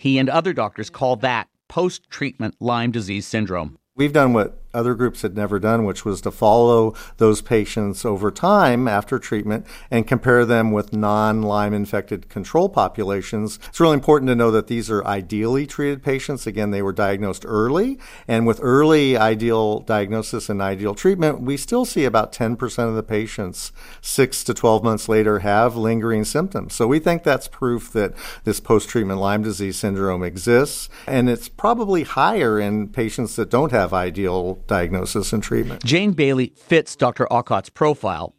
He 0.03 0.17
and 0.19 0.29
other 0.29 0.51
doctors 0.51 0.89
call 0.89 1.15
that 1.15 1.47
post 1.69 2.09
treatment 2.09 2.55
Lyme 2.59 2.91
disease 2.91 3.25
syndrome. 3.25 3.77
We've 3.95 4.11
done 4.11 4.33
what 4.33 4.61
other 4.73 4.95
groups 4.95 5.21
had 5.21 5.35
never 5.35 5.59
done, 5.59 5.85
which 5.85 6.03
was 6.05 6.21
to 6.21 6.31
follow 6.31 6.95
those 7.17 7.41
patients 7.41 8.05
over 8.05 8.31
time 8.31 8.87
after 8.87 9.19
treatment 9.19 9.65
and 9.91 10.07
compare 10.07 10.45
them 10.45 10.71
with 10.71 10.93
non 10.93 11.41
Lyme 11.41 11.73
infected 11.73 12.29
control 12.29 12.69
populations. 12.69 13.59
It's 13.69 13.79
really 13.79 13.93
important 13.93 14.29
to 14.29 14.35
know 14.35 14.51
that 14.51 14.67
these 14.67 14.89
are 14.89 15.05
ideally 15.05 15.67
treated 15.67 16.03
patients. 16.03 16.47
Again, 16.47 16.71
they 16.71 16.81
were 16.81 16.93
diagnosed 16.93 17.45
early, 17.47 17.99
and 18.27 18.47
with 18.47 18.59
early 18.61 19.17
ideal 19.17 19.79
diagnosis 19.79 20.49
and 20.49 20.61
ideal 20.61 20.95
treatment, 20.95 21.41
we 21.41 21.57
still 21.57 21.85
see 21.85 22.05
about 22.05 22.31
10% 22.31 22.87
of 22.87 22.95
the 22.95 23.03
patients 23.03 23.71
six 24.01 24.43
to 24.43 24.53
12 24.53 24.83
months 24.83 25.07
later 25.09 25.39
have 25.39 25.75
lingering 25.75 26.25
symptoms. 26.25 26.73
So 26.73 26.87
we 26.87 26.99
think 26.99 27.23
that's 27.23 27.47
proof 27.47 27.91
that 27.93 28.13
this 28.43 28.59
post 28.59 28.89
treatment 28.89 29.19
Lyme 29.19 29.43
disease 29.43 29.77
syndrome 29.77 30.23
exists, 30.23 30.89
and 31.07 31.29
it's 31.29 31.49
probably 31.49 32.03
higher 32.03 32.59
in 32.59 32.87
patients 32.87 33.35
that 33.35 33.49
don't 33.49 33.71
have 33.71 33.93
ideal 33.93 34.55
diagnosis 34.67 35.33
and 35.33 35.43
treatment. 35.43 35.83
Jane 35.83 36.13
Bailey 36.13 36.53
fits 36.55 36.95
Dr. 36.95 37.31
Aucott's 37.31 37.69
profile, 37.69 38.35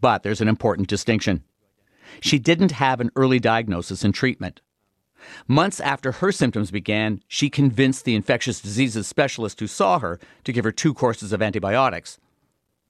but 0.00 0.22
there's 0.22 0.40
an 0.40 0.48
important 0.48 0.88
distinction. 0.88 1.42
She 2.20 2.38
didn't 2.38 2.72
have 2.72 3.00
an 3.00 3.10
early 3.16 3.38
diagnosis 3.38 4.04
and 4.04 4.14
treatment. 4.14 4.60
Months 5.48 5.80
after 5.80 6.12
her 6.12 6.30
symptoms 6.30 6.70
began, 6.70 7.20
she 7.26 7.50
convinced 7.50 8.04
the 8.04 8.14
infectious 8.14 8.60
diseases 8.60 9.06
specialist 9.06 9.58
who 9.60 9.66
saw 9.66 9.98
her 9.98 10.20
to 10.44 10.52
give 10.52 10.64
her 10.64 10.72
two 10.72 10.94
courses 10.94 11.32
of 11.32 11.42
antibiotics. 11.42 12.18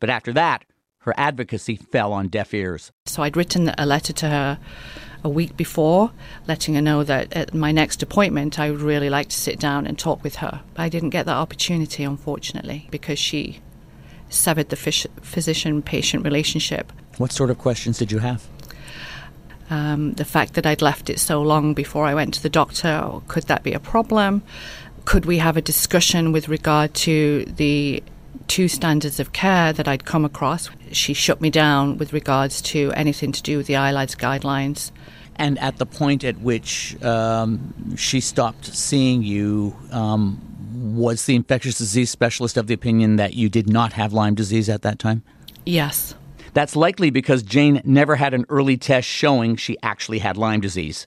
But 0.01 0.11
after 0.11 0.33
that, 0.35 0.65
her 1.01 1.15
advocacy 1.17 1.77
fell 1.77 2.13
on 2.13 2.29
deaf 2.29 2.53
ears. 2.53 2.93
So 3.07 3.23
I'd 3.23 3.37
written 3.37 3.73
a 3.79 3.87
letter 3.87 4.13
to 4.13 4.29
her 4.29 4.59
a 5.27 5.29
week 5.29 5.57
before, 5.57 6.13
letting 6.47 6.77
her 6.77 6.81
know 6.81 7.03
that 7.03 7.33
at 7.33 7.53
my 7.53 7.73
next 7.73 8.01
appointment 8.01 8.61
I 8.61 8.71
would 8.71 8.81
really 8.81 9.11
like 9.11 9.29
to 9.29 9.37
sit 9.37 9.59
down 9.59 9.85
and 9.87 9.99
talk 9.99 10.23
with 10.23 10.37
her. 10.37 10.63
But 10.75 10.83
I 10.85 10.89
didn't 10.89 11.11
get 11.11 11.27
that 11.27 11.37
opportunity, 11.37 12.05
unfortunately, 12.05 12.87
because 12.93 13.19
she 13.19 13.61
severed 14.31 14.69
the 14.69 14.77
physician 14.77 15.83
patient 15.83 16.25
relationship. 16.25 16.93
What 17.19 17.33
sort 17.33 17.51
of 17.51 17.59
questions 17.59 17.99
did 17.99 18.13
you 18.13 18.21
have? 18.21 18.47
Um, 19.69 20.13
the 20.13 20.25
fact 20.25 20.55
that 20.55 20.65
I'd 20.65 20.81
left 20.81 21.11
it 21.11 21.19
so 21.19 21.43
long 21.43 21.75
before 21.75 22.07
I 22.07 22.15
went 22.15 22.35
to 22.35 22.43
the 22.43 22.49
doctor, 22.49 23.21
could 23.27 23.45
that 23.45 23.65
be 23.65 23.73
a 23.73 23.81
problem? 23.81 24.43
Could 25.07 25.27
we 25.27 25.39
have 25.39 25.57
a 25.57 25.63
discussion 25.63 26.31
with 26.31 26.49
regard 26.49 26.95
to 26.95 27.45
the 27.47 28.03
two 28.47 28.69
standards 28.69 29.19
of 29.19 29.33
care 29.33 29.73
that 29.73 29.89
I'd 29.89 30.05
come 30.05 30.25
across? 30.25 30.71
She 30.93 31.15
shut 31.15 31.41
me 31.41 31.51
down 31.51 31.99
with 31.99 32.13
regards 32.13 32.63
to 32.63 32.93
anything 32.95 33.33
to 33.33 33.43
do 33.43 33.57
with 33.57 33.67
the 33.67 33.75
ILADS 33.75 34.17
guidelines. 34.17 34.93
And 35.37 35.59
at 35.59 35.77
the 35.77 35.87
point 35.87 36.25
at 36.25 36.39
which 36.41 37.01
um, 37.03 37.97
she 37.97 38.21
stopped 38.21 38.67
seeing 38.67 39.23
you, 39.23 39.77
um, 39.93 40.41
was 40.95 41.27
the 41.27 41.35
infectious 41.35 41.79
disease 41.79 42.11
specialist 42.11 42.57
of 42.57 42.67
the 42.67 42.75
opinion 42.75 43.17
that 43.17 43.35
you 43.35 43.49
did 43.49 43.69
not 43.69 43.93
have 43.95 44.13
Lyme 44.13 44.35
disease 44.35 44.69
at 44.69 44.83
that 44.83 44.99
time? 44.99 45.23
Yes. 45.65 46.15
That's 46.55 46.77
likely 46.77 47.11
because 47.11 47.43
Jane 47.43 47.83
never 47.85 48.17
had 48.17 48.33
an 48.33 48.47
early 48.49 48.77
test 48.77 49.07
showing 49.07 49.57
she 49.57 49.77
actually 49.83 50.21
had 50.21 50.37
Lyme 50.37 50.61
disease. 50.61 51.07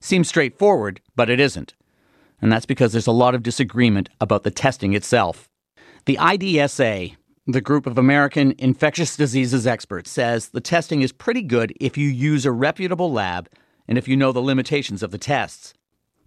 Seems 0.00 0.28
straightforward, 0.28 1.00
but 1.16 1.30
it 1.30 1.40
isn't. 1.40 1.74
And 2.42 2.50
that's 2.50 2.66
because 2.66 2.92
there's 2.92 3.06
a 3.06 3.12
lot 3.12 3.34
of 3.34 3.42
disagreement 3.42 4.08
about 4.20 4.42
the 4.44 4.50
testing 4.50 4.94
itself. 4.94 5.48
The 6.06 6.16
IDSA, 6.16 7.16
the 7.46 7.60
group 7.60 7.86
of 7.86 7.98
American 7.98 8.54
infectious 8.58 9.16
diseases 9.16 9.66
experts, 9.66 10.10
says 10.10 10.48
the 10.48 10.60
testing 10.60 11.02
is 11.02 11.12
pretty 11.12 11.42
good 11.42 11.72
if 11.80 11.98
you 11.98 12.08
use 12.08 12.46
a 12.46 12.52
reputable 12.52 13.12
lab 13.12 13.48
and 13.90 13.98
if 13.98 14.08
you 14.08 14.16
know 14.16 14.30
the 14.30 14.40
limitations 14.40 15.02
of 15.02 15.10
the 15.10 15.18
tests. 15.18 15.74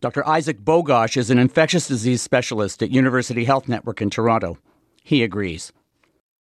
Dr. 0.02 0.28
Isaac 0.28 0.60
Bogosh 0.60 1.16
is 1.16 1.30
an 1.32 1.40
infectious 1.40 1.88
disease 1.88 2.22
specialist 2.22 2.84
at 2.84 2.92
University 2.92 3.46
Health 3.46 3.70
Network 3.70 4.02
in 4.02 4.10
Toronto. 4.10 4.58
He 5.02 5.24
agrees. 5.24 5.72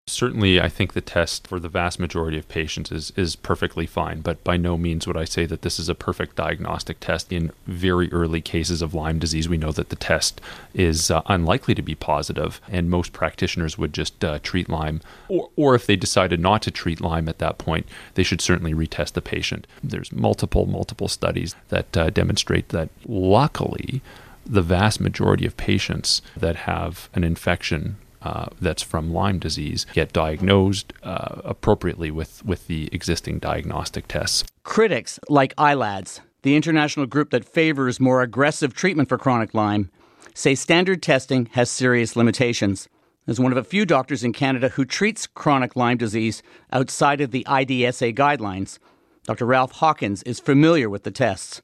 Certainly, 0.08 0.60
I 0.60 0.68
think 0.68 0.94
the 0.94 1.00
test 1.00 1.46
for 1.46 1.60
the 1.60 1.68
vast 1.68 2.00
majority 2.00 2.36
of 2.36 2.48
patients 2.48 2.90
is, 2.90 3.12
is 3.14 3.36
perfectly 3.36 3.86
fine, 3.86 4.20
but 4.20 4.42
by 4.42 4.56
no 4.56 4.76
means 4.76 5.06
would 5.06 5.16
I 5.16 5.24
say 5.24 5.46
that 5.46 5.62
this 5.62 5.78
is 5.78 5.88
a 5.88 5.94
perfect 5.94 6.34
diagnostic 6.34 6.98
test. 6.98 7.32
In 7.32 7.52
very 7.68 8.12
early 8.12 8.40
cases 8.40 8.82
of 8.82 8.94
Lyme 8.94 9.20
disease, 9.20 9.48
we 9.48 9.56
know 9.56 9.70
that 9.70 9.90
the 9.90 9.96
test 9.96 10.40
is 10.74 11.08
uh, 11.08 11.22
unlikely 11.26 11.76
to 11.76 11.82
be 11.82 11.94
positive, 11.94 12.60
and 12.68 12.90
most 12.90 13.12
practitioners 13.12 13.78
would 13.78 13.92
just 13.92 14.24
uh, 14.24 14.40
treat 14.42 14.68
Lyme. 14.68 15.02
Or, 15.28 15.50
or 15.54 15.76
if 15.76 15.86
they 15.86 15.94
decided 15.94 16.40
not 16.40 16.62
to 16.62 16.72
treat 16.72 17.00
Lyme 17.00 17.28
at 17.28 17.38
that 17.38 17.58
point, 17.58 17.86
they 18.14 18.24
should 18.24 18.40
certainly 18.40 18.74
retest 18.74 19.12
the 19.12 19.22
patient. 19.22 19.68
There's 19.84 20.10
multiple, 20.10 20.66
multiple 20.66 21.08
studies 21.08 21.54
that 21.68 21.96
uh, 21.96 22.10
demonstrate 22.10 22.70
that 22.70 22.90
luckily, 23.06 24.02
the 24.44 24.62
vast 24.62 25.00
majority 25.00 25.46
of 25.46 25.56
patients 25.56 26.22
that 26.36 26.56
have 26.56 27.08
an 27.14 27.22
infection 27.22 27.98
uh, 28.22 28.46
that's 28.60 28.82
from 28.82 29.12
Lyme 29.12 29.38
disease 29.38 29.86
get 29.92 30.12
diagnosed 30.12 30.92
uh, 31.02 31.40
appropriately 31.44 32.10
with, 32.10 32.44
with 32.44 32.66
the 32.66 32.88
existing 32.92 33.38
diagnostic 33.38 34.08
tests. 34.08 34.44
Critics 34.62 35.18
like 35.28 35.54
ILADS, 35.56 36.20
the 36.42 36.56
international 36.56 37.06
group 37.06 37.30
that 37.30 37.44
favors 37.44 38.00
more 38.00 38.22
aggressive 38.22 38.74
treatment 38.74 39.08
for 39.08 39.18
chronic 39.18 39.54
Lyme, 39.54 39.90
say 40.34 40.54
standard 40.54 41.02
testing 41.02 41.46
has 41.52 41.70
serious 41.70 42.16
limitations. 42.16 42.88
As 43.26 43.38
one 43.38 43.52
of 43.52 43.58
a 43.58 43.64
few 43.64 43.86
doctors 43.86 44.24
in 44.24 44.32
Canada 44.32 44.70
who 44.70 44.84
treats 44.84 45.28
chronic 45.28 45.76
Lyme 45.76 45.96
disease 45.96 46.42
outside 46.72 47.20
of 47.20 47.30
the 47.30 47.46
IDSA 47.48 48.16
guidelines, 48.16 48.78
Dr. 49.24 49.46
Ralph 49.46 49.72
Hawkins 49.72 50.24
is 50.24 50.40
familiar 50.40 50.90
with 50.90 51.04
the 51.04 51.12
tests. 51.12 51.62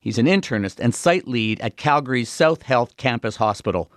He's 0.00 0.18
an 0.18 0.26
internist 0.26 0.80
and 0.80 0.94
site 0.94 1.28
lead 1.28 1.60
at 1.60 1.76
Calgary's 1.76 2.28
South 2.28 2.62
Health 2.62 2.96
Campus 2.96 3.36
Hospital. 3.36 3.90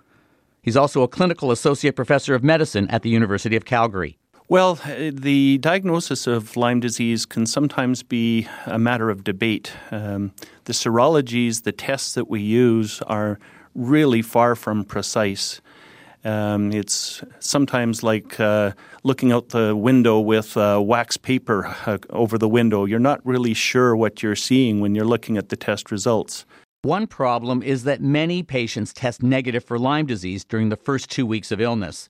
He's 0.69 0.77
also 0.77 1.01
a 1.01 1.07
clinical 1.07 1.49
associate 1.49 1.95
professor 1.95 2.35
of 2.35 2.43
medicine 2.43 2.87
at 2.91 3.01
the 3.01 3.09
University 3.09 3.55
of 3.55 3.65
Calgary. 3.65 4.19
Well, 4.49 4.75
the 4.75 5.57
diagnosis 5.57 6.27
of 6.27 6.55
Lyme 6.55 6.79
disease 6.79 7.25
can 7.25 7.47
sometimes 7.47 8.03
be 8.03 8.47
a 8.67 8.77
matter 8.77 9.09
of 9.09 9.23
debate. 9.23 9.73
Um, 9.89 10.31
the 10.65 10.73
serologies, 10.73 11.63
the 11.63 11.71
tests 11.71 12.13
that 12.13 12.29
we 12.29 12.41
use, 12.41 13.01
are 13.07 13.39
really 13.73 14.21
far 14.21 14.55
from 14.55 14.83
precise. 14.83 15.59
Um, 16.23 16.71
it's 16.71 17.23
sometimes 17.39 18.03
like 18.03 18.39
uh, 18.39 18.73
looking 19.03 19.31
out 19.31 19.49
the 19.49 19.75
window 19.75 20.19
with 20.19 20.55
uh, 20.55 20.79
wax 20.85 21.17
paper 21.17 21.75
uh, 21.87 21.97
over 22.11 22.37
the 22.37 22.47
window. 22.47 22.85
You're 22.85 22.99
not 22.99 23.25
really 23.25 23.55
sure 23.55 23.95
what 23.95 24.21
you're 24.21 24.35
seeing 24.35 24.81
when 24.81 24.93
you're 24.93 25.03
looking 25.03 25.35
at 25.35 25.49
the 25.49 25.55
test 25.55 25.89
results. 25.89 26.45
One 26.83 27.07
problem 27.07 27.61
is 27.61 27.83
that 27.83 28.01
many 28.01 28.41
patients 28.41 28.93
test 28.93 29.21
negative 29.21 29.65
for 29.65 29.77
Lyme 29.77 30.05
disease 30.05 30.45
during 30.45 30.69
the 30.69 30.77
first 30.77 31.09
two 31.09 31.25
weeks 31.25 31.51
of 31.51 31.59
illness. 31.59 32.09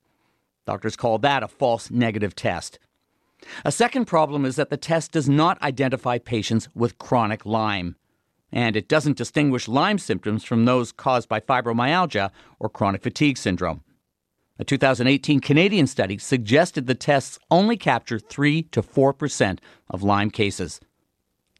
Doctors 0.68 0.96
call 0.96 1.18
that 1.20 1.42
a 1.42 1.48
false 1.48 1.90
negative 1.90 2.36
test. 2.36 2.78
A 3.66 3.72
second 3.72 4.06
problem 4.06 4.46
is 4.46 4.58
that 4.58 4.70
the 4.70 4.78
test 4.78 5.12
does 5.12 5.28
not 5.28 5.60
identify 5.64 6.20
patients 6.20 6.70
with 6.76 7.00
chronic 7.00 7.48
Lyme, 7.48 7.96
and 8.52 8.76
it 8.76 8.88
doesn't 8.88 9.18
distinguish 9.18 9.68
Lyme 9.68 9.98
symptoms 9.98 10.44
from 10.44 10.66
those 10.66 10.92
caused 10.92 11.28
by 11.28 11.40
fibromyalgia 11.40 12.30
or 12.60 12.70
chronic 12.70 13.02
fatigue 13.02 13.40
syndrome. 13.40 13.82
A 14.60 14.64
2018 14.64 15.40
Canadian 15.40 15.88
study 15.88 16.20
suggested 16.20 16.86
the 16.86 16.94
tests 16.94 17.40
only 17.50 17.76
capture 17.76 18.20
3 18.20 18.64
to 18.64 18.84
4% 18.84 19.58
of 19.90 20.04
Lyme 20.04 20.30
cases. 20.30 20.80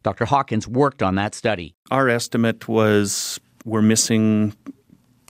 Dr. 0.02 0.24
Hawkins 0.24 0.66
worked 0.66 1.02
on 1.02 1.14
that 1.16 1.34
study. 1.34 1.74
Our 1.90 2.08
estimate 2.08 2.68
was 2.68 3.38
we're 3.64 3.82
missing 3.82 4.54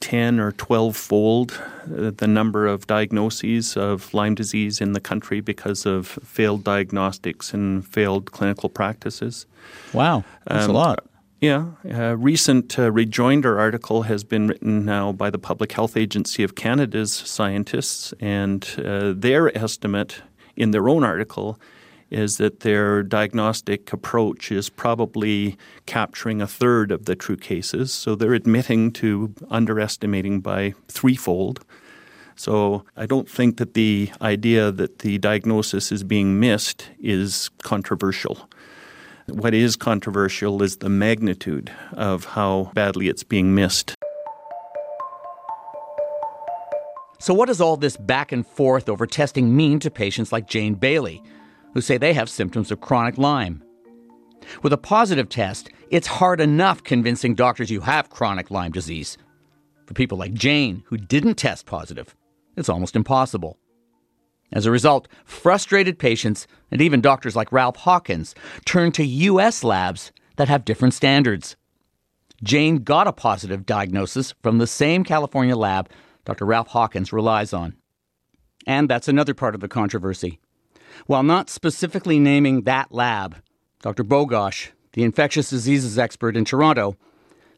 10 0.01 0.41
or 0.41 0.53
12 0.53 0.97
fold 0.97 1.63
uh, 1.85 2.11
the 2.17 2.27
number 2.27 2.67
of 2.67 2.87
diagnoses 2.87 3.77
of 3.77 4.13
Lyme 4.15 4.35
disease 4.35 4.81
in 4.81 4.93
the 4.93 5.01
country 5.01 5.41
because 5.41 5.87
of 5.87 6.07
failed 6.07 6.65
diagnostics 6.65 7.53
and 7.53 7.87
failed 7.87 8.33
clinical 8.33 8.69
practices. 8.69 9.47
Wow, 9.93 10.25
that's 10.47 10.65
um, 10.65 10.71
a 10.71 10.75
lot. 10.75 11.07
Yeah, 11.41 11.71
a 11.85 12.17
recent 12.17 12.79
uh, 12.79 12.93
rejoinder 12.93 13.59
article 13.59 14.03
has 14.03 14.25
been 14.25 14.49
written 14.49 14.85
now 14.85 15.13
by 15.13 15.31
the 15.31 15.39
Public 15.39 15.73
Health 15.73 15.97
Agency 15.97 16.43
of 16.43 16.55
Canada's 16.55 17.13
scientists, 17.13 18.13
and 18.21 18.69
uh, 18.85 19.15
their 19.17 19.57
estimate 19.57 20.21
in 20.55 20.73
their 20.73 20.87
own 20.89 21.03
article 21.03 21.59
is 22.11 22.39
that 22.39 22.61
their 22.61 23.03
diagnostic 23.03 23.93
approach 23.93 24.51
is 24.51 24.69
probably 24.69 25.57
capturing 25.87 26.43
a 26.43 26.47
third 26.47 26.91
of 26.91 27.05
the 27.05 27.15
true 27.15 27.37
cases. 27.37 27.93
So 27.93 28.15
they're 28.15 28.35
admitting 28.35 28.93
to 28.93 29.33
underestimating 29.49 30.41
by 30.41 30.75
threefold. 30.89 31.65
So 32.35 32.85
I 32.97 33.07
don't 33.07 33.29
think 33.29 33.59
that 33.59 33.75
the 33.75 34.11
idea 34.21 34.73
that 34.73 35.01
the 35.01 35.19
diagnosis 35.19 35.93
is 35.93 36.03
being 36.03 36.41
missed 36.41 36.89
is 36.99 37.51
controversial. 37.63 38.49
What 39.29 39.55
is 39.55 39.77
controversial 39.77 40.63
is 40.63 40.79
the 40.79 40.89
magnitude 40.89 41.71
of 41.93 42.25
how 42.25 42.73
badly 42.75 43.09
it's 43.09 43.23
being 43.23 43.55
missed. 43.55 43.95
So, 47.21 47.35
what 47.35 47.47
does 47.47 47.61
all 47.61 47.77
this 47.77 47.99
back 47.99 48.33
and 48.33 48.47
forth 48.47 48.89
over 48.89 49.07
testing 49.07 49.55
mean 49.55 49.79
to 49.81 49.91
patients 49.91 50.33
like 50.33 50.49
Jane 50.49 50.75
Bailey, 50.75 51.23
who 51.75 51.81
say 51.81 51.99
they 51.99 52.13
have 52.13 52.29
symptoms 52.29 52.71
of 52.71 52.81
chronic 52.81 53.19
Lyme? 53.19 53.63
With 54.63 54.73
a 54.73 54.79
positive 54.79 55.29
test, 55.29 55.71
it's 55.91 56.07
hard 56.07 56.41
enough 56.41 56.83
convincing 56.83 57.35
doctors 57.35 57.71
you 57.71 57.81
have 57.81 58.11
chronic 58.11 58.51
Lyme 58.51 58.73
disease. 58.73 59.17
For 59.87 59.95
people 59.95 60.19
like 60.19 60.35
Jane, 60.35 60.83
who 60.87 60.97
didn't 60.97 61.35
test 61.35 61.67
positive, 61.67 62.15
it's 62.57 62.69
almost 62.69 62.97
impossible. 62.97 63.59
As 64.53 64.67
a 64.67 64.71
result, 64.71 65.09
frustrated 65.25 65.99
patients 65.99 66.47
and 66.71 66.81
even 66.81 67.01
doctors 67.01 67.37
like 67.37 67.53
Ralph 67.53 67.77
Hawkins 67.77 68.35
turn 68.65 68.93
to 68.93 69.05
U.S. 69.05 69.63
labs 69.63 70.13
that 70.37 70.49
have 70.49 70.65
different 70.65 70.95
standards. 70.95 71.57
Jane 72.43 72.79
got 72.79 73.07
a 73.07 73.13
positive 73.13 73.67
diagnosis 73.67 74.35
from 74.43 74.59
the 74.59 74.67
same 74.67 75.05
California 75.05 75.57
lab 75.57 75.89
Dr. 76.25 76.47
Ralph 76.47 76.69
Hawkins 76.69 77.13
relies 77.13 77.53
on. 77.53 77.77
And 78.67 78.89
that's 78.89 79.09
another 79.09 79.35
part 79.35 79.55
of 79.55 79.61
the 79.61 79.69
controversy. 79.69 80.39
While 81.07 81.23
not 81.23 81.51
specifically 81.51 82.19
naming 82.19 82.63
that 82.63 82.93
lab, 82.93 83.37
Dr. 83.83 84.05
Bogosh, 84.05 84.69
the 84.93 85.03
infectious 85.03 85.51
diseases 85.51 85.99
expert 85.99 86.37
in 86.37 86.45
Toronto, 86.45 86.97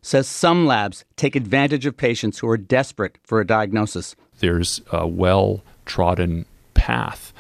says 0.03 0.27
some 0.27 0.67
labs 0.67 1.05
take 1.17 1.37
advantage 1.37 1.87
of 1.87 1.97
patients 1.97 2.39
who 2.39 2.49
are 2.49 2.57
desperate 2.57 3.19
for 3.23 3.41
a 3.41 3.47
diagnosis. 3.47 4.17
There's 4.41 4.81
a 4.91 5.07
well 5.07 5.63
trodden 5.87 6.47
path 6.75 7.33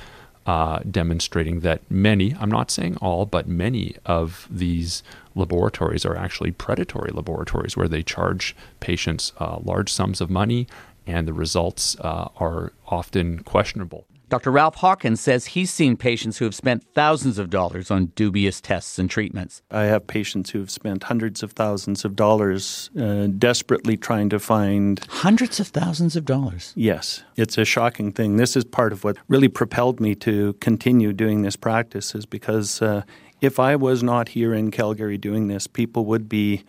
uh, 0.47 0.81
demonstrating 0.91 1.61
that 1.61 1.89
many, 1.91 2.35
I'm 2.39 2.51
not 2.51 2.71
saying 2.71 2.97
all, 2.97 3.27
but 3.27 3.47
many 3.47 3.97
of 4.05 4.49
these 4.51 5.03
laboratories 5.35 6.05
are 6.05 6.17
actually 6.17 6.51
predatory 6.51 7.11
laboratories 7.13 7.77
where 7.77 7.89
they 7.89 8.03
charge 8.03 8.57
patients 8.81 9.33
uh, 9.39 9.59
large 9.63 9.93
sums 9.93 10.21
of 10.21 10.31
money 10.31 10.67
and 11.07 11.27
the 11.27 11.33
results 11.33 11.97
uh, 12.01 12.29
are 12.39 12.73
often 12.89 13.41
questionable. 13.41 14.07
Dr. 14.33 14.51
Ralph 14.51 14.77
Hawkins 14.77 15.21
says 15.21 15.45
he's 15.45 15.71
seen 15.71 15.95
patients 15.95 16.39
who 16.39 16.47
have 16.47 16.55
spent 16.55 16.83
thousands 16.95 17.39
of 17.39 17.51
dollars 17.51 17.91
on 17.91 18.07
dubious 18.15 18.63
tests 18.63 18.99
and 18.99 19.11
treatments. 19.11 19.61
I 19.71 19.83
have 19.83 20.07
patients 20.07 20.49
who 20.49 20.61
have 20.61 20.71
spent 20.71 21.03
hundreds 21.03 21.43
of 21.43 21.53
thousands 21.53 22.03
of 22.03 22.17
dollars 22.17 22.89
uh, 22.99 23.27
desperately 23.27 23.99
trying 23.99 24.31
to 24.31 24.39
find. 24.39 25.05
Hundreds 25.11 25.61
of 25.61 25.67
thousands 25.69 26.17
of 26.17 26.25
dollars? 26.25 26.73
Yes. 26.75 27.23
It's 27.37 27.59
a 27.59 27.67
shocking 27.67 28.11
thing. 28.11 28.39
This 28.39 28.57
is 28.57 28.65
part 28.65 28.95
of 28.95 29.05
what 29.05 29.19
really 29.29 29.49
propelled 29.49 30.01
me 30.01 30.15
to 30.15 30.55
continue 30.63 31.13
doing 31.13 31.43
this 31.43 31.55
practice, 31.55 32.15
is 32.15 32.25
because 32.25 32.81
uh, 32.81 33.03
if 33.43 33.61
I 33.61 33.77
was 33.77 34.03
not 34.03 34.31
here 34.31 34.55
in 34.55 34.71
Calgary 34.71 35.19
doing 35.19 35.49
this, 35.49 35.67
people 35.67 36.07
would 36.07 36.31
be 36.31 36.65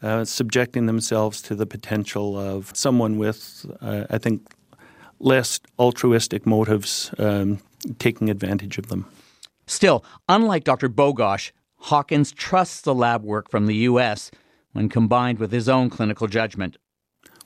uh, 0.00 0.24
subjecting 0.24 0.86
themselves 0.86 1.42
to 1.42 1.56
the 1.56 1.66
potential 1.66 2.38
of 2.38 2.70
someone 2.72 3.18
with, 3.18 3.66
uh, 3.80 4.04
I 4.08 4.18
think, 4.18 4.42
less 5.20 5.60
altruistic 5.78 6.46
motives 6.46 7.12
um, 7.18 7.58
taking 7.98 8.30
advantage 8.30 8.78
of 8.78 8.88
them. 8.88 9.06
Still, 9.66 10.04
unlike 10.28 10.64
Dr. 10.64 10.88
Bogosh, 10.88 11.52
Hawkins 11.76 12.32
trusts 12.32 12.80
the 12.80 12.94
lab 12.94 13.22
work 13.22 13.50
from 13.50 13.66
the 13.66 13.76
U.S. 13.76 14.30
when 14.72 14.88
combined 14.88 15.38
with 15.38 15.52
his 15.52 15.68
own 15.68 15.90
clinical 15.90 16.26
judgment. 16.26 16.76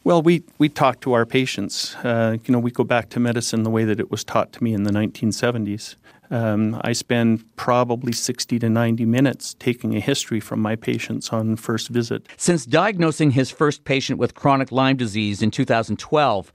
Well, 0.04 0.20
we, 0.20 0.42
we 0.58 0.68
talk 0.68 1.00
to 1.02 1.12
our 1.12 1.24
patients. 1.24 1.94
Uh, 1.96 2.38
you 2.44 2.52
know, 2.52 2.58
we 2.58 2.72
go 2.72 2.82
back 2.82 3.08
to 3.10 3.20
medicine 3.20 3.62
the 3.62 3.70
way 3.70 3.84
that 3.84 4.00
it 4.00 4.10
was 4.10 4.24
taught 4.24 4.52
to 4.54 4.64
me 4.64 4.74
in 4.74 4.82
the 4.82 4.90
1970s. 4.90 5.94
Um, 6.30 6.80
I 6.82 6.92
spend 6.92 7.44
probably 7.56 8.12
60 8.12 8.58
to 8.58 8.68
90 8.68 9.04
minutes 9.04 9.54
taking 9.58 9.94
a 9.94 10.00
history 10.00 10.40
from 10.40 10.60
my 10.60 10.76
patients 10.76 11.28
on 11.28 11.56
first 11.56 11.88
visit. 11.88 12.26
Since 12.36 12.66
diagnosing 12.66 13.32
his 13.32 13.50
first 13.50 13.84
patient 13.84 14.18
with 14.18 14.34
chronic 14.34 14.72
Lyme 14.72 14.96
disease 14.96 15.42
in 15.42 15.50
2012, 15.50 16.52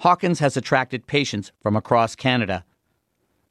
Hawkins 0.00 0.38
has 0.38 0.56
attracted 0.56 1.06
patients 1.06 1.52
from 1.60 1.76
across 1.76 2.16
Canada. 2.16 2.64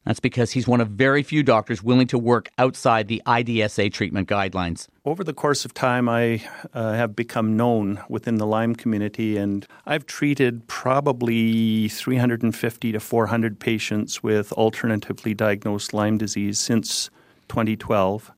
That's 0.04 0.18
because 0.18 0.50
he's 0.50 0.66
one 0.66 0.80
of 0.80 0.88
very 0.88 1.22
few 1.22 1.44
doctors 1.44 1.80
willing 1.80 2.08
to 2.08 2.18
work 2.18 2.48
outside 2.58 3.06
the 3.06 3.22
IDSA 3.24 3.92
treatment 3.92 4.28
guidelines. 4.28 4.88
Over 5.04 5.22
the 5.22 5.32
course 5.32 5.64
of 5.64 5.74
time, 5.74 6.08
I 6.08 6.42
uh, 6.74 6.94
have 6.94 7.14
become 7.14 7.56
known 7.56 8.00
within 8.08 8.38
the 8.38 8.48
Lyme 8.48 8.74
community, 8.74 9.36
and 9.36 9.64
I've 9.86 10.06
treated 10.06 10.66
probably 10.66 11.88
350 11.88 12.92
to 12.92 12.98
400 12.98 13.60
patients 13.60 14.20
with 14.20 14.52
alternatively 14.54 15.34
diagnosed 15.34 15.94
Lyme 15.94 16.18
disease 16.18 16.58
since 16.58 17.10
2012. 17.48 18.32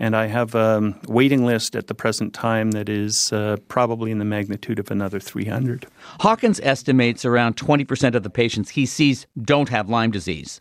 And 0.00 0.14
I 0.14 0.26
have 0.26 0.54
a 0.54 0.94
waiting 1.08 1.44
list 1.44 1.74
at 1.74 1.88
the 1.88 1.94
present 1.94 2.32
time 2.32 2.70
that 2.70 2.88
is 2.88 3.32
uh, 3.32 3.56
probably 3.66 4.10
in 4.10 4.18
the 4.18 4.24
magnitude 4.24 4.78
of 4.78 4.90
another 4.90 5.18
300. 5.18 5.86
Hawkins 6.20 6.60
estimates 6.62 7.24
around 7.24 7.56
20% 7.56 8.14
of 8.14 8.22
the 8.22 8.30
patients 8.30 8.70
he 8.70 8.86
sees 8.86 9.26
don't 9.40 9.70
have 9.70 9.88
Lyme 9.88 10.12
disease. 10.12 10.60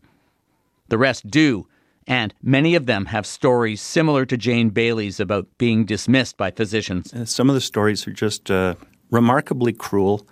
The 0.89 0.97
rest 0.97 1.30
do, 1.30 1.67
and 2.08 2.34
many 2.41 2.73
of 2.73 2.86
them 2.86 3.06
have 3.08 3.26
stories 3.26 3.82
similar 3.82 4.26
to 4.26 4.38
Jane 4.38 4.69
Bailey's 4.69 5.19
about 5.19 5.45
being 5.58 5.86
dismissed 5.86 6.38
by 6.38 6.52
physicians. 6.52 7.13
Uh, 7.13 7.26
some 7.26 7.50
of 7.50 7.56
the 7.56 7.62
stories 7.62 8.08
are 8.08 8.13
just 8.13 8.50
uh, 8.50 8.76
remarkably 9.12 9.73
cruel. 9.73 10.26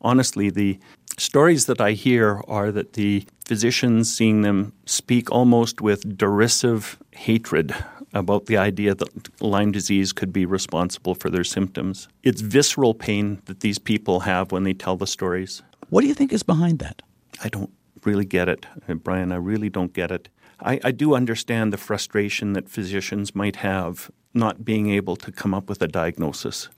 Honestly, 0.00 0.48
the 0.48 0.78
stories 1.18 1.66
that 1.66 1.80
I 1.80 1.92
hear 1.92 2.40
are 2.46 2.70
that 2.70 2.92
the 2.92 3.26
physicians, 3.44 4.14
seeing 4.14 4.42
them 4.42 4.72
speak 4.86 5.30
almost 5.30 5.80
with 5.80 6.16
derisive 6.16 6.98
hatred 7.18 7.74
about 8.14 8.46
the 8.46 8.56
idea 8.56 8.94
that 8.94 9.42
Lyme 9.42 9.72
disease 9.72 10.12
could 10.12 10.32
be 10.32 10.46
responsible 10.46 11.14
for 11.14 11.28
their 11.30 11.44
symptoms. 11.44 12.08
It's 12.22 12.40
visceral 12.40 12.94
pain 12.94 13.42
that 13.44 13.60
these 13.60 13.78
people 13.78 14.20
have 14.20 14.50
when 14.52 14.62
they 14.64 14.72
tell 14.72 14.96
the 14.96 15.06
stories. 15.06 15.62
What 15.90 16.02
do 16.02 16.06
you 16.06 16.14
think 16.14 16.32
is 16.32 16.42
behind 16.42 16.78
that? 16.78 17.02
I 17.44 17.48
don't 17.48 17.70
really 18.04 18.24
get 18.24 18.48
it, 18.48 18.66
uh, 18.88 18.94
Brian. 18.94 19.32
I 19.32 19.36
really 19.36 19.68
don't 19.68 19.92
get 19.92 20.10
it. 20.10 20.28
I, 20.60 20.80
I 20.82 20.90
do 20.90 21.14
understand 21.14 21.72
the 21.72 21.76
frustration 21.76 22.52
that 22.54 22.68
physicians 22.68 23.34
might 23.34 23.56
have 23.56 24.10
not 24.34 24.64
being 24.64 24.90
able 24.90 25.16
to 25.16 25.32
come 25.32 25.54
up 25.54 25.68
with 25.68 25.82
a 25.82 25.88
diagnosis. 25.88 26.68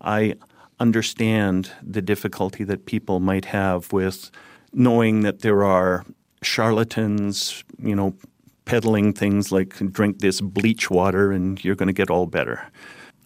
I 0.00 0.34
understand 0.80 1.72
the 1.82 2.02
difficulty 2.02 2.64
that 2.64 2.86
people 2.86 3.20
might 3.20 3.46
have 3.46 3.92
with 3.92 4.30
knowing 4.72 5.22
that 5.22 5.40
there 5.40 5.64
are 5.64 6.04
charlatans, 6.42 7.64
you 7.82 7.96
know, 7.96 8.14
peddling 8.68 9.14
things 9.14 9.50
like 9.50 9.74
drink 9.92 10.18
this 10.18 10.42
bleach 10.42 10.90
water 10.90 11.32
and 11.32 11.64
you're 11.64 11.74
going 11.74 11.86
to 11.86 11.92
get 11.94 12.10
all 12.10 12.26
better. 12.26 12.70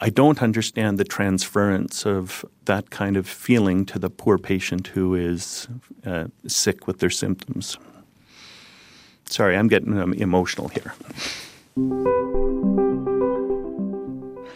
I 0.01 0.09
don't 0.09 0.41
understand 0.41 0.99
the 0.99 1.05
transference 1.05 2.07
of 2.07 2.45
that 2.67 2.91
kind 2.91 3.17
of 3.17 3.27
feeling 3.27 3.85
to 3.87 3.99
the 3.99 4.09
poor 4.09 4.39
patient 4.39 4.87
who 4.87 5.17
is 5.17 5.67
uh, 6.07 6.27
sick 6.47 6.87
with 6.87 7.01
their 7.01 7.11
symptoms. 7.11 7.77
Sorry, 9.27 9.57
I'm 9.57 9.67
getting 9.67 9.99
um, 9.99 10.13
emotional 10.15 10.69
here. 10.69 10.95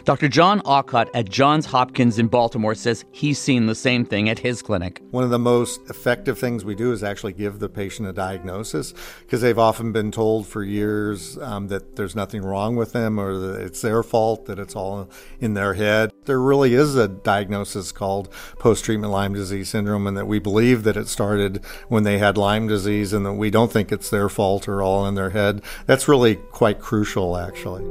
Dr. 0.07 0.29
John 0.29 0.61
Aucott 0.63 1.09
at 1.13 1.27
Johns 1.27 1.65
Hopkins 1.65 2.17
in 2.17 2.29
Baltimore 2.29 2.75
says 2.75 3.03
he's 3.11 3.37
seen 3.37 3.65
the 3.65 3.75
same 3.75 4.05
thing 4.05 4.29
at 4.29 4.39
his 4.39 4.61
clinic. 4.61 5.01
One 5.11 5.25
of 5.25 5.31
the 5.31 5.37
most 5.37 5.81
effective 5.89 6.39
things 6.39 6.63
we 6.63 6.75
do 6.75 6.93
is 6.93 7.03
actually 7.03 7.33
give 7.33 7.59
the 7.59 7.67
patient 7.67 8.07
a 8.07 8.13
diagnosis 8.13 8.93
because 9.19 9.41
they've 9.41 9.59
often 9.59 9.91
been 9.91 10.11
told 10.11 10.47
for 10.47 10.63
years 10.63 11.37
um, 11.39 11.67
that 11.67 11.97
there's 11.97 12.15
nothing 12.15 12.41
wrong 12.41 12.77
with 12.77 12.93
them 12.93 13.19
or 13.19 13.37
that 13.37 13.59
it's 13.59 13.81
their 13.81 14.01
fault, 14.01 14.45
that 14.45 14.59
it's 14.59 14.77
all 14.77 15.09
in 15.41 15.55
their 15.55 15.73
head. 15.73 16.13
There 16.23 16.39
really 16.39 16.73
is 16.73 16.95
a 16.95 17.09
diagnosis 17.09 17.91
called 17.91 18.31
post 18.59 18.85
treatment 18.85 19.11
Lyme 19.11 19.33
disease 19.33 19.67
syndrome, 19.67 20.07
and 20.07 20.15
that 20.15 20.25
we 20.25 20.39
believe 20.39 20.83
that 20.83 20.95
it 20.95 21.09
started 21.09 21.57
when 21.89 22.03
they 22.03 22.17
had 22.17 22.37
Lyme 22.37 22.69
disease 22.69 23.11
and 23.11 23.25
that 23.25 23.33
we 23.33 23.49
don't 23.49 23.73
think 23.73 23.91
it's 23.91 24.09
their 24.09 24.29
fault 24.29 24.69
or 24.69 24.81
all 24.81 25.05
in 25.05 25.15
their 25.15 25.31
head. 25.31 25.61
That's 25.85 26.07
really 26.07 26.35
quite 26.35 26.79
crucial, 26.79 27.35
actually. 27.35 27.83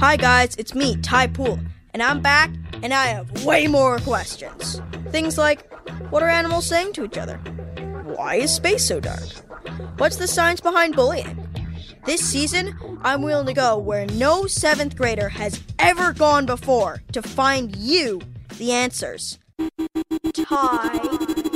Hi 0.00 0.16
guys, 0.16 0.54
it's 0.54 0.76
me, 0.76 0.96
Ty 0.98 1.26
Pool, 1.26 1.58
and 1.92 2.04
I'm 2.04 2.20
back, 2.20 2.52
and 2.84 2.94
I 2.94 3.06
have 3.06 3.44
way 3.44 3.66
more 3.66 3.98
questions. 3.98 4.80
Things 5.10 5.36
like, 5.36 5.68
what 6.10 6.22
are 6.22 6.28
animals 6.28 6.66
saying 6.66 6.92
to 6.92 7.04
each 7.04 7.18
other? 7.18 7.38
Why 8.04 8.36
is 8.36 8.54
space 8.54 8.86
so 8.86 9.00
dark? 9.00 9.28
What's 9.96 10.14
the 10.14 10.28
science 10.28 10.60
behind 10.60 10.94
bullying? 10.94 11.48
This 12.06 12.20
season, 12.20 12.78
I'm 13.02 13.22
willing 13.22 13.46
to 13.46 13.52
go 13.52 13.76
where 13.76 14.06
no 14.06 14.46
seventh 14.46 14.96
grader 14.96 15.30
has 15.30 15.60
ever 15.80 16.12
gone 16.12 16.46
before 16.46 17.02
to 17.12 17.20
find 17.20 17.74
you 17.74 18.20
the 18.56 18.70
answers. 18.70 19.36
Ty 20.32 21.00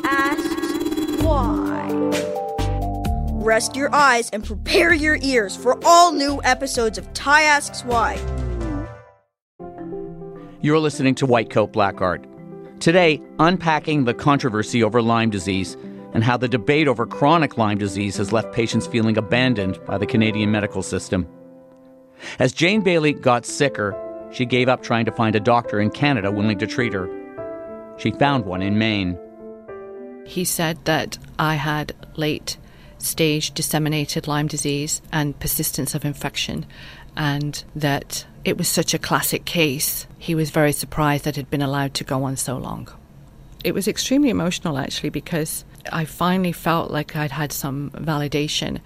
asks 0.03 1.23
why. 1.23 2.62
Rest 3.43 3.77
your 3.77 3.95
eyes 3.95 4.31
and 4.31 4.45
prepare 4.45 4.95
your 4.95 5.19
ears 5.23 5.57
for 5.57 5.79
all 5.85 6.13
new 6.13 6.41
episodes 6.45 6.99
of 6.99 7.13
Ty 7.13 7.43
Asks 7.43 7.85
Why. 7.85 8.19
You're 10.61 10.79
listening 10.79 11.17
to 11.17 11.27
White 11.27 11.51
Coat 11.51 11.73
Black 11.73 12.01
Art. 12.01 12.25
Today, 12.81 13.21
unpacking 13.39 14.05
the 14.05 14.15
controversy 14.15 14.83
over 14.83 15.03
Lyme 15.03 15.31
disease 15.31 15.77
and 16.15 16.23
how 16.23 16.37
the 16.37 16.49
debate 16.49 16.89
over 16.89 17.07
chronic 17.07 17.59
Lyme 17.59 17.79
disease 17.79 18.17
has 18.17 18.33
left 18.33 18.53
patients 18.53 18.87
feeling 18.87 19.19
abandoned 19.19 19.85
by 19.87 19.99
the 19.99 20.07
Canadian 20.07 20.51
medical 20.51 20.83
system. 20.83 21.27
As 22.39 22.53
Jane 22.53 22.83
Bailey 22.83 23.13
got 23.13 23.45
sicker, 23.45 23.97
she 24.33 24.47
gave 24.47 24.69
up 24.69 24.83
trying 24.83 25.05
to 25.05 25.13
find 25.13 25.35
a 25.35 25.41
doctor 25.41 25.81
in 25.81 25.91
Canada 25.91 26.31
willing 26.31 26.59
to 26.59 26.67
treat 26.67 26.93
her. 26.93 27.09
She 27.99 28.13
found 28.13 28.45
one 28.45 28.63
in 28.63 28.79
Maine. 28.79 29.19
He 30.25 30.45
said 30.45 30.85
that 30.85 31.19
I 31.39 31.57
had 31.57 31.95
late 32.17 32.57
stage 33.03 33.53
disseminated 33.53 34.27
Lyme 34.27 34.47
disease 34.47 35.03
and 35.13 35.39
persistence 35.39 35.95
of 35.95 36.05
infection, 36.05 36.67
and 37.17 37.63
that 37.75 38.27
it 38.45 38.57
was 38.57 38.69
such 38.69 38.95
a 38.95 38.99
classic 38.99 39.45
case. 39.45 40.07
He 40.19 40.35
was 40.35 40.51
very 40.51 40.73
surprised 40.73 41.25
that 41.25 41.37
it 41.37 41.43
had 41.43 41.51
been 41.51 41.63
allowed 41.63 41.95
to 41.95 42.05
go 42.05 42.25
on 42.25 42.37
so 42.37 42.57
long. 42.57 42.89
It 43.65 43.75
was 43.75 43.87
extremely 43.87 44.31
emotional, 44.31 44.79
actually, 44.79 45.11
because 45.11 45.65
I 45.93 46.05
finally 46.05 46.53
felt 46.53 46.91
like 46.91 47.15
I'd 47.17 47.31
had 47.31 47.53
some 47.53 47.91
validation. 47.91 48.81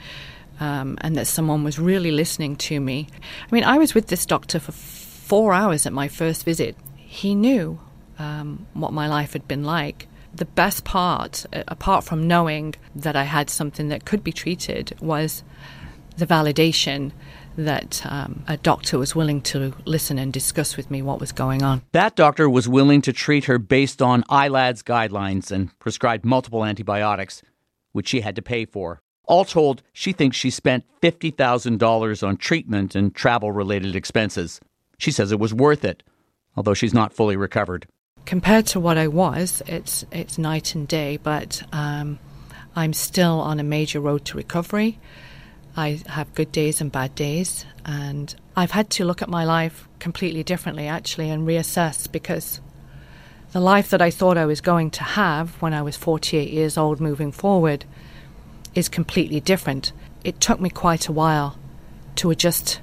Um, 0.59 0.97
and 1.03 1.17
that 1.17 1.27
someone 1.27 1.65
was 1.65 1.79
really 1.79 2.11
listening 2.11 2.57
to 2.57 2.81
me. 2.81 3.09
I 3.43 3.55
mean, 3.55 3.63
I 3.63 3.77
was 3.77 3.95
with 3.95 4.07
this 4.07 4.25
doctor 4.25 4.59
for 4.59 4.73
four 4.73 5.53
hours 5.53 5.85
at 5.85 5.93
my 5.93 6.09
first 6.09 6.47
visit. 6.47 6.75
He 6.97 7.35
knew 7.35 7.79
um, 8.19 8.67
what 8.73 8.95
my 8.95 9.07
life 9.07 9.35
had 9.35 9.47
been 9.47 9.65
like. 9.65 10.09
The 10.37 10.45
best 10.45 10.85
part, 10.85 11.47
apart 11.53 12.05
from 12.05 12.29
knowing 12.29 12.75
that 12.95 13.17
I 13.17 13.25
had 13.25 13.49
something 13.49 13.89
that 13.89 14.05
could 14.05 14.23
be 14.23 14.33
treated, 14.33 14.95
was 15.01 15.43
the 16.19 16.27
validation 16.27 17.13
that 17.57 18.03
um, 18.05 18.45
a 18.47 18.59
doctor 18.59 18.99
was 18.99 19.15
willing 19.15 19.41
to 19.41 19.75
listen 19.87 20.19
and 20.19 20.31
discuss 20.31 20.77
with 20.77 20.91
me 20.91 21.01
what 21.01 21.21
was 21.21 21.33
going 21.33 21.63
on. 21.63 21.81
That 21.93 22.17
doctor 22.17 22.51
was 22.51 22.69
willing 22.69 23.01
to 23.03 23.15
treat 23.15 23.47
her 23.47 23.59
based 23.59 24.03
on 24.03 24.25
ILAD's 24.25 24.83
guidelines 24.83 25.51
and 25.51 25.77
prescribed 25.79 26.27
multiple 26.27 26.67
antibiotics, 26.67 27.43
which 27.93 28.09
she 28.09 28.21
had 28.21 28.37
to 28.37 28.43
pay 28.43 28.67
for. 28.67 29.01
All 29.25 29.47
told, 29.47 29.83
she 29.95 30.13
thinks 30.13 30.37
she 30.37 30.51
spent 30.51 30.85
$50,000 31.01 32.29
on 32.29 32.37
treatment 32.37 32.95
and 32.95 33.15
travel 33.15 33.53
related 33.53 33.97
expenses. 33.97 34.61
She 34.99 35.11
says 35.11 35.33
it 35.33 35.41
was 35.41 35.55
worth 35.55 35.85
it, 35.85 36.03
although 36.57 36.75
she's 36.75 36.95
not 36.95 37.15
fully 37.15 37.37
recovered. 37.37 37.87
Compared 38.27 38.67
to 38.67 38.81
what 38.81 38.99
I 38.99 39.07
was, 39.07 39.63
it's, 39.69 40.05
it's 40.11 40.37
night 40.37 40.75
and 40.75 40.89
day, 40.89 41.17
but 41.17 41.63
um, 41.73 42.19
I'm 42.75 42.93
still 42.93 43.41
on 43.41 43.61
a 43.61 43.63
major 43.63 44.01
road 44.01 44.25
to 44.27 44.37
recovery. 44.37 44.99
I 45.77 46.01
have 46.09 46.35
good 46.35 46.51
days 46.51 46.81
and 46.81 46.91
bad 46.91 47.15
days, 47.15 47.65
and 47.85 48.35
I've 48.57 48.73
had 48.73 48.91
to 48.91 49.05
look 49.05 49.23
at 49.23 49.29
my 49.29 49.45
life 49.45 49.87
completely 50.01 50.43
differently, 50.43 50.89
actually, 50.89 51.31
and 51.31 51.47
reassess 51.47 52.11
because 52.11 52.61
the 53.53 53.61
life 53.61 53.91
that 53.91 54.03
I 54.03 54.11
thought 54.11 54.37
I 54.37 54.45
was 54.45 54.61
going 54.61 54.91
to 54.91 55.05
have 55.05 55.51
when 55.63 55.73
I 55.73 55.83
was 55.83 55.97
48 55.97 56.51
years 56.51 56.77
old 56.77 57.01
moving 57.01 57.31
forward 57.31 57.85
is 58.75 58.89
completely 58.89 59.39
different. 59.39 59.93
It 60.25 60.41
took 60.41 60.61
me 60.61 60.69
quite 60.69 61.07
a 61.07 61.13
while 61.13 61.57
to 62.17 62.31
adjust 62.31 62.81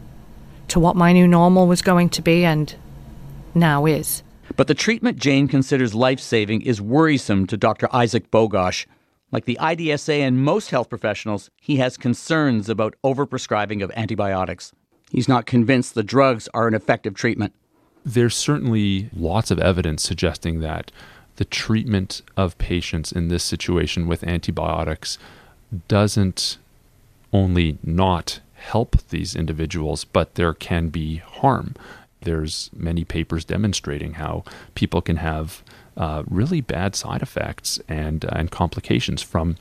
to 0.69 0.79
what 0.79 0.95
my 0.95 1.11
new 1.11 1.27
normal 1.27 1.67
was 1.67 1.81
going 1.81 2.07
to 2.11 2.21
be 2.21 2.45
and 2.45 2.73
now 3.53 3.85
is. 3.85 4.23
But 4.55 4.67
the 4.67 4.75
treatment 4.75 5.17
Jane 5.17 5.47
considers 5.47 5.95
life 5.95 6.19
saving 6.19 6.61
is 6.61 6.79
worrisome 6.79 7.47
to 7.47 7.57
Dr. 7.57 7.87
Isaac 7.91 8.29
Bogosh. 8.29 8.85
Like 9.31 9.45
the 9.45 9.57
IDSA 9.59 10.19
and 10.19 10.43
most 10.43 10.69
health 10.69 10.89
professionals, 10.89 11.49
he 11.59 11.77
has 11.77 11.97
concerns 11.97 12.69
about 12.69 12.95
overprescribing 13.03 13.83
of 13.83 13.91
antibiotics. 13.95 14.71
He's 15.09 15.27
not 15.27 15.47
convinced 15.47 15.95
the 15.95 16.03
drugs 16.03 16.47
are 16.53 16.67
an 16.67 16.75
effective 16.75 17.15
treatment. 17.15 17.53
There's 18.05 18.35
certainly 18.35 19.09
lots 19.15 19.49
of 19.49 19.57
evidence 19.57 20.03
suggesting 20.03 20.59
that 20.59 20.91
the 21.37 21.45
treatment 21.45 22.21
of 22.37 22.57
patients 22.59 23.11
in 23.11 23.29
this 23.29 23.43
situation 23.43 24.07
with 24.07 24.23
antibiotics 24.23 25.17
doesn't 25.87 26.59
only 27.31 27.79
not 27.81 28.39
help 28.53 28.97
these 29.09 29.35
individuals, 29.35 30.03
but 30.03 30.35
there 30.35 30.53
can 30.53 30.89
be 30.89 31.17
harm. 31.17 31.75
There's 32.23 32.69
many 32.75 33.03
papers 33.03 33.45
demonstrating 33.45 34.13
how 34.13 34.43
people 34.75 35.01
can 35.01 35.17
have 35.17 35.63
uh, 35.95 36.23
really 36.27 36.61
bad 36.61 36.95
side 36.95 37.21
effects 37.21 37.79
and 37.87 38.25
uh, 38.25 38.29
and 38.33 38.51
complications 38.51 39.21
from 39.21 39.57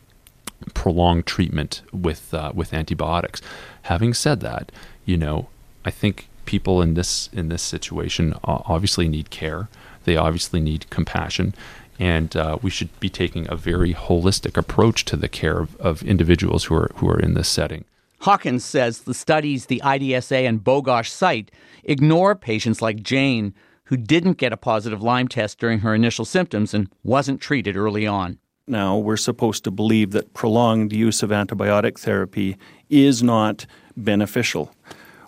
prolonged 0.74 1.26
treatment 1.26 1.82
with 1.92 2.32
uh, 2.32 2.52
with 2.54 2.72
antibiotics. 2.72 3.40
Having 3.82 4.14
said 4.14 4.40
that, 4.40 4.72
you 5.04 5.16
know, 5.16 5.48
I 5.84 5.90
think 5.90 6.28
people 6.44 6.82
in 6.82 6.94
this 6.94 7.28
in 7.32 7.48
this 7.48 7.62
situation 7.62 8.34
obviously 8.44 9.08
need 9.08 9.30
care. 9.30 9.68
They 10.04 10.16
obviously 10.16 10.60
need 10.60 10.90
compassion, 10.90 11.54
and 11.98 12.34
uh, 12.36 12.58
we 12.62 12.70
should 12.70 12.98
be 12.98 13.08
taking 13.08 13.46
a 13.48 13.56
very 13.56 13.94
holistic 13.94 14.56
approach 14.56 15.04
to 15.06 15.16
the 15.16 15.28
care 15.28 15.58
of, 15.60 15.76
of 15.76 16.02
individuals 16.02 16.64
who 16.64 16.74
are 16.74 16.90
who 16.96 17.08
are 17.08 17.20
in 17.20 17.34
this 17.34 17.48
setting. 17.48 17.84
Hawkins 18.22 18.64
says 18.64 19.00
the 19.00 19.14
studies 19.14 19.66
the 19.66 19.82
IDSA 19.84 20.46
and 20.48 20.62
Bogosh 20.62 21.08
cite 21.08 21.50
ignore 21.82 22.36
patients 22.36 22.80
like 22.80 23.02
Jane 23.02 23.52
who 23.86 23.96
didn't 23.96 24.38
get 24.38 24.52
a 24.52 24.56
positive 24.56 25.02
Lyme 25.02 25.26
test 25.26 25.58
during 25.58 25.80
her 25.80 25.92
initial 25.92 26.24
symptoms 26.24 26.72
and 26.72 26.88
wasn't 27.02 27.40
treated 27.40 27.76
early 27.76 28.06
on. 28.06 28.38
Now, 28.68 28.96
we're 28.96 29.16
supposed 29.16 29.64
to 29.64 29.72
believe 29.72 30.12
that 30.12 30.34
prolonged 30.34 30.92
use 30.92 31.24
of 31.24 31.30
antibiotic 31.30 31.98
therapy 31.98 32.56
is 32.88 33.24
not 33.24 33.66
beneficial. 33.96 34.72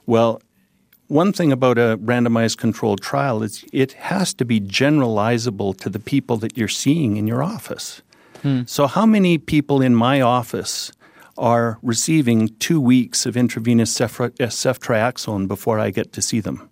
Well, 0.07 0.41
one 1.09 1.33
thing 1.33 1.51
about 1.51 1.79
a 1.79 1.99
randomized 2.01 2.59
controlled 2.59 3.01
trial 3.01 3.43
is 3.43 3.65
it 3.73 3.95
has 3.95 4.33
to 4.35 4.45
be 4.45 4.61
generalizable 4.61 5.77
to 5.79 5.91
the 5.91 5.99
people 5.99 6.37
that 6.37 6.57
you're 6.57 6.69
seeing 6.69 7.17
in 7.17 7.27
your 7.27 7.43
office. 7.43 8.03
Hmm. 8.43 8.63
So, 8.67 8.87
how 8.87 9.05
many 9.05 9.37
people 9.37 9.83
in 9.83 9.97
my 9.97 10.21
office 10.21 10.93
are 11.37 11.79
receiving 11.83 12.49
two 12.59 12.81
weeks 12.81 13.27
of 13.27 13.37
intravenous 13.37 13.97
ceftriaxone 13.97 15.49
before 15.49 15.79
I 15.79 15.91
get 15.91 16.13
to 16.13 16.23
see 16.23 16.41
them? 16.41 16.71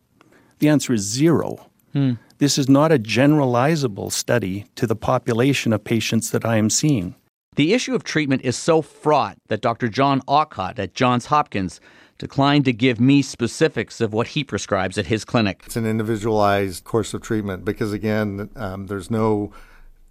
The 0.58 0.68
answer 0.68 0.92
is 0.92 1.02
zero. 1.02 1.70
Hmm. 1.92 2.12
This 2.38 2.58
is 2.58 2.68
not 2.68 2.92
a 2.92 2.98
generalizable 2.98 4.10
study 4.10 4.66
to 4.76 4.86
the 4.86 4.96
population 4.96 5.72
of 5.72 5.84
patients 5.84 6.30
that 6.30 6.44
I 6.44 6.56
am 6.56 6.70
seeing. 6.70 7.14
The 7.54 7.74
issue 7.74 7.94
of 7.94 8.02
treatment 8.02 8.42
is 8.42 8.56
so 8.56 8.80
fraught 8.80 9.36
that 9.48 9.60
Dr. 9.60 9.88
John 9.88 10.22
Aucott 10.26 10.78
at 10.78 10.94
Johns 10.94 11.26
Hopkins 11.26 11.80
declined 12.16 12.64
to 12.64 12.72
give 12.72 12.98
me 13.00 13.20
specifics 13.20 14.00
of 14.00 14.12
what 14.12 14.28
he 14.28 14.42
prescribes 14.42 14.96
at 14.96 15.06
his 15.06 15.24
clinic. 15.24 15.62
It's 15.66 15.76
an 15.76 15.84
individualized 15.84 16.84
course 16.84 17.12
of 17.12 17.20
treatment 17.20 17.64
because, 17.64 17.92
again, 17.92 18.48
um, 18.56 18.86
there's 18.86 19.10
no 19.10 19.52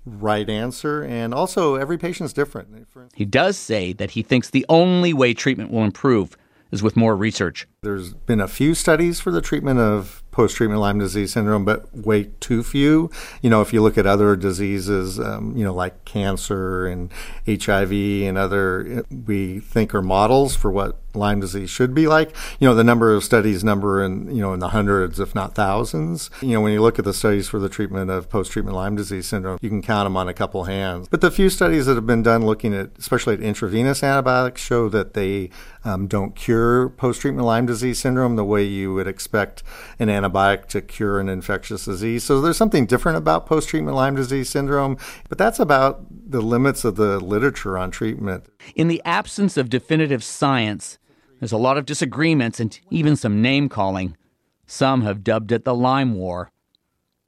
right 0.06 0.50
answer, 0.50 1.04
and 1.04 1.34
also 1.34 1.76
every 1.76 1.98
patient 1.98 2.26
is 2.26 2.34
different. 2.34 2.88
He 3.16 3.26
does 3.26 3.58
say 3.58 3.94
that 3.94 4.12
he 4.12 4.24
thinks 4.24 4.50
the 4.50 4.66
only 4.70 5.14
way 5.14 5.34
treatment 5.34 5.72
will 5.72 5.84
improve 5.84 6.38
is 6.72 6.82
with 6.82 6.96
more 6.96 7.16
research. 7.16 7.68
There's 7.84 8.14
been 8.14 8.40
a 8.40 8.48
few 8.48 8.76
studies 8.76 9.20
for 9.20 9.32
the 9.32 9.42
treatment 9.42 9.80
of 9.80 10.22
post 10.30 10.56
treatment 10.56 10.82
Lyme 10.82 11.00
disease 11.00 11.34
syndrome, 11.34 11.66
but 11.66 11.92
way 11.96 12.30
too 12.40 12.62
few. 12.64 13.10
You 13.42 13.50
know, 13.50 13.62
if 13.62 13.74
you 13.74 13.82
look 13.82 13.98
at 13.98 14.06
other 14.06 14.36
diseases, 14.36 15.20
um, 15.20 15.56
you 15.58 15.64
know, 15.64 15.74
like 15.74 16.06
cancer 16.06 16.86
and 16.86 17.12
HIV 17.48 17.92
and 17.92 18.38
other, 18.38 19.04
we 19.10 19.60
think 19.60 19.96
are 19.96 20.02
models 20.02 20.56
for 20.56 20.72
what 20.72 21.00
Lyme 21.14 21.42
disease 21.42 21.70
should 21.70 21.94
be 21.94 22.08
like. 22.08 22.36
You 22.60 22.68
know, 22.68 22.76
the 22.76 22.84
number 22.84 23.14
of 23.14 23.24
studies 23.24 23.64
number 23.64 24.04
in, 24.04 24.34
you 24.34 24.42
know, 24.42 24.54
in 24.54 24.60
the 24.60 24.70
hundreds, 24.70 25.20
if 25.20 25.36
not 25.36 25.56
thousands. 25.56 26.30
You 26.42 26.54
know, 26.54 26.62
when 26.62 26.72
you 26.72 26.82
look 26.82 27.00
at 27.00 27.06
the 27.06 27.14
studies 27.14 27.50
for 27.50 27.60
the 27.60 27.68
treatment 27.68 28.10
of 28.10 28.30
post 28.30 28.52
treatment 28.52 28.76
Lyme 28.76 28.96
disease 28.96 29.28
syndrome, 29.28 29.58
you 29.62 29.70
can 29.70 29.82
count 29.82 30.06
them 30.06 30.16
on 30.16 30.30
a 30.30 30.34
couple 30.34 30.64
hands. 30.66 31.10
But 31.10 31.22
the 31.22 31.32
few 31.32 31.50
studies 31.50 31.88
that 31.88 31.96
have 31.96 32.08
been 32.08 32.24
done 32.24 32.46
looking 32.46 32.74
at, 32.74 32.92
especially 32.98 33.34
at 33.34 33.42
intravenous 33.42 34.04
antibiotics, 34.04 34.62
show 34.62 34.88
that 34.90 35.14
they 35.14 35.50
um, 35.84 36.08
don't 36.08 36.36
cure 36.36 36.90
post 36.90 37.22
treatment 37.22 37.46
Lyme 37.46 37.66
disease 37.72 38.00
syndrome 38.00 38.36
the 38.36 38.44
way 38.44 38.64
you 38.64 38.94
would 38.94 39.08
expect 39.08 39.64
an 39.98 40.10
antibiotic 40.10 40.68
to 40.68 40.82
cure 40.82 41.20
an 41.20 41.30
infectious 41.30 41.86
disease. 41.86 42.24
So 42.24 42.42
there's 42.42 42.58
something 42.58 42.86
different 42.86 43.18
about 43.18 43.46
post 43.46 43.70
treatment 43.70 43.96
Lyme 43.96 44.16
disease 44.16 44.50
syndrome, 44.50 44.98
but 45.30 45.38
that's 45.38 45.60
about 45.60 46.06
the 46.10 46.42
limits 46.42 46.84
of 46.84 46.96
the 46.96 47.20
literature 47.20 47.78
on 47.78 47.92
treatment. 47.92 48.46
In 48.76 48.88
the 48.88 49.02
absence 49.06 49.58
of 49.58 49.70
definitive 49.70 50.24
science, 50.24 50.98
there's 51.40 51.52
a 51.52 51.58
lot 51.58 51.78
of 51.78 51.86
disagreements 51.86 52.60
and 52.60 52.80
even 52.90 53.16
some 53.16 53.42
name 53.42 53.70
calling. 53.70 54.16
Some 54.68 55.02
have 55.02 55.24
dubbed 55.24 55.52
it 55.52 55.66
the 55.66 55.74
Lyme 55.74 56.16
War. 56.16 56.52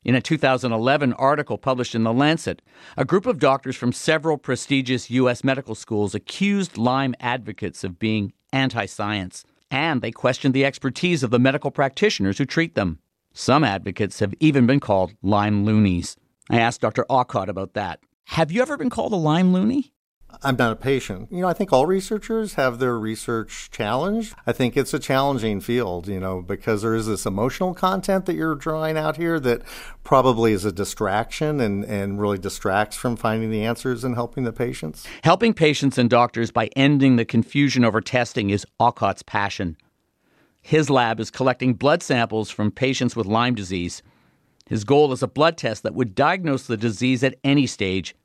In 0.05 0.15
a 0.15 0.21
2011 0.21 1.13
article 1.13 1.57
published 1.57 1.95
in 1.95 2.03
The 2.03 2.11
Lancet, 2.11 2.61
a 2.97 3.05
group 3.05 3.25
of 3.25 3.39
doctors 3.39 3.77
from 3.77 3.93
several 3.93 4.37
prestigious 4.37 5.09
U.S. 5.09 5.45
medical 5.45 5.75
schools 5.75 6.13
accused 6.13 6.77
Lyme 6.77 7.15
advocates 7.21 7.85
of 7.85 7.99
being 7.99 8.33
anti 8.51 8.85
science 8.85 9.45
and 9.73 10.03
they 10.03 10.11
questioned 10.11 10.53
the 10.53 10.65
expertise 10.65 11.23
of 11.23 11.31
the 11.31 11.39
medical 11.39 11.71
practitioners 11.71 12.37
who 12.37 12.45
treat 12.45 12.75
them. 12.75 12.99
Some 13.33 13.63
advocates 13.63 14.19
have 14.19 14.35
even 14.39 14.67
been 14.67 14.79
called 14.79 15.15
Lyme 15.23 15.65
loonies. 15.65 16.15
I 16.49 16.59
asked 16.59 16.81
Dr. 16.81 17.05
Aucott 17.09 17.49
about 17.49 17.73
that. 17.73 17.99
Have 18.25 18.51
you 18.51 18.61
ever 18.61 18.77
been 18.77 18.91
called 18.91 19.13
a 19.13 19.17
Lyme 19.17 19.51
loony? 19.51 19.92
I'm 20.41 20.55
not 20.55 20.71
a 20.71 20.75
patient. 20.75 21.31
You 21.31 21.41
know, 21.41 21.47
I 21.47 21.53
think 21.53 21.71
all 21.71 21.85
researchers 21.85 22.55
have 22.55 22.79
their 22.79 22.97
research 22.97 23.69
challenged. 23.71 24.33
I 24.47 24.51
think 24.51 24.75
it's 24.75 24.93
a 24.93 24.99
challenging 24.99 25.61
field, 25.61 26.07
you 26.07 26.19
know, 26.19 26.41
because 26.41 26.81
there 26.81 26.95
is 26.95 27.07
this 27.07 27.25
emotional 27.25 27.73
content 27.73 28.25
that 28.25 28.35
you're 28.35 28.55
drawing 28.55 28.97
out 28.97 29.17
here 29.17 29.39
that 29.41 29.61
probably 30.03 30.53
is 30.53 30.65
a 30.65 30.71
distraction 30.71 31.59
and, 31.59 31.83
and 31.85 32.19
really 32.19 32.37
distracts 32.37 32.97
from 32.97 33.15
finding 33.15 33.51
the 33.51 33.63
answers 33.63 34.03
and 34.03 34.15
helping 34.15 34.43
the 34.43 34.53
patients. 34.53 35.05
Helping 35.23 35.53
patients 35.53 35.97
and 35.97 36.09
doctors 36.09 36.51
by 36.51 36.69
ending 36.75 37.15
the 37.15 37.25
confusion 37.25 37.85
over 37.85 38.01
testing 38.01 38.49
is 38.49 38.65
Aucott's 38.79 39.23
passion. 39.23 39.77
His 40.61 40.89
lab 40.89 41.19
is 41.19 41.29
collecting 41.29 41.73
blood 41.73 42.01
samples 42.01 42.49
from 42.49 42.71
patients 42.71 43.15
with 43.15 43.27
Lyme 43.27 43.55
disease. 43.55 44.01
His 44.67 44.85
goal 44.85 45.11
is 45.11 45.21
a 45.21 45.27
blood 45.27 45.57
test 45.57 45.83
that 45.83 45.93
would 45.93 46.15
diagnose 46.15 46.65
the 46.65 46.77
disease 46.77 47.21
at 47.23 47.35
any 47.43 47.67
stage 47.67 48.15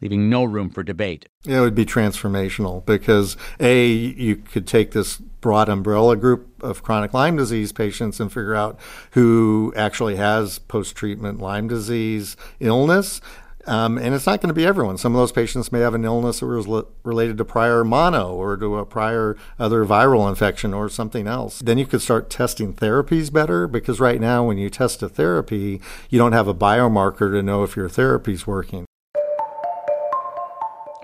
leaving 0.00 0.28
no 0.28 0.44
room 0.44 0.70
for 0.70 0.82
debate. 0.82 1.28
It 1.44 1.60
would 1.60 1.74
be 1.74 1.86
transformational 1.86 2.84
because 2.84 3.36
A, 3.60 3.86
you 3.86 4.36
could 4.36 4.66
take 4.66 4.92
this 4.92 5.16
broad 5.16 5.68
umbrella 5.68 6.16
group 6.16 6.62
of 6.62 6.82
chronic 6.82 7.14
Lyme 7.14 7.36
disease 7.36 7.72
patients 7.72 8.20
and 8.20 8.32
figure 8.32 8.54
out 8.54 8.78
who 9.12 9.72
actually 9.76 10.16
has 10.16 10.58
post 10.58 10.96
treatment 10.96 11.40
Lyme 11.40 11.68
disease 11.68 12.36
illness. 12.60 13.20
Um, 13.68 13.98
and 13.98 14.14
it's 14.14 14.26
not 14.26 14.40
going 14.40 14.48
to 14.48 14.54
be 14.54 14.64
everyone. 14.64 14.96
Some 14.96 15.14
of 15.14 15.18
those 15.18 15.32
patients 15.32 15.72
may 15.72 15.80
have 15.80 15.94
an 15.94 16.04
illness 16.04 16.38
that 16.38 16.46
was 16.46 16.84
related 17.02 17.36
to 17.38 17.44
prior 17.44 17.84
mono 17.84 18.32
or 18.32 18.56
to 18.56 18.76
a 18.76 18.86
prior 18.86 19.36
other 19.58 19.84
viral 19.84 20.28
infection 20.28 20.72
or 20.72 20.88
something 20.88 21.26
else. 21.26 21.58
Then 21.58 21.76
you 21.76 21.84
could 21.84 22.00
start 22.00 22.30
testing 22.30 22.72
therapies 22.72 23.32
better 23.32 23.66
because 23.66 23.98
right 23.98 24.20
now, 24.20 24.44
when 24.44 24.56
you 24.56 24.70
test 24.70 25.02
a 25.02 25.08
therapy, 25.08 25.80
you 26.10 26.18
don't 26.18 26.32
have 26.32 26.46
a 26.46 26.54
biomarker 26.54 27.32
to 27.32 27.42
know 27.42 27.64
if 27.64 27.74
your 27.74 27.88
therapy 27.88 28.34
is 28.34 28.46
working. 28.46 28.85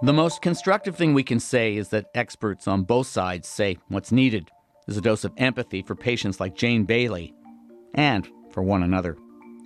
The 0.04 0.12
most 0.12 0.42
constructive 0.42 0.96
thing 0.96 1.14
we 1.14 1.22
can 1.22 1.38
say 1.38 1.76
is 1.76 1.90
that 1.90 2.10
experts 2.12 2.66
on 2.66 2.82
both 2.82 3.06
sides 3.06 3.46
say 3.46 3.78
what's 3.86 4.10
needed 4.10 4.50
is 4.88 4.96
a 4.96 5.00
dose 5.00 5.22
of 5.22 5.32
empathy 5.36 5.80
for 5.80 5.94
patients 5.94 6.40
like 6.40 6.56
Jane 6.56 6.82
Bailey 6.82 7.32
and 7.94 8.28
for 8.50 8.64
one 8.64 8.82
another. 8.82 9.16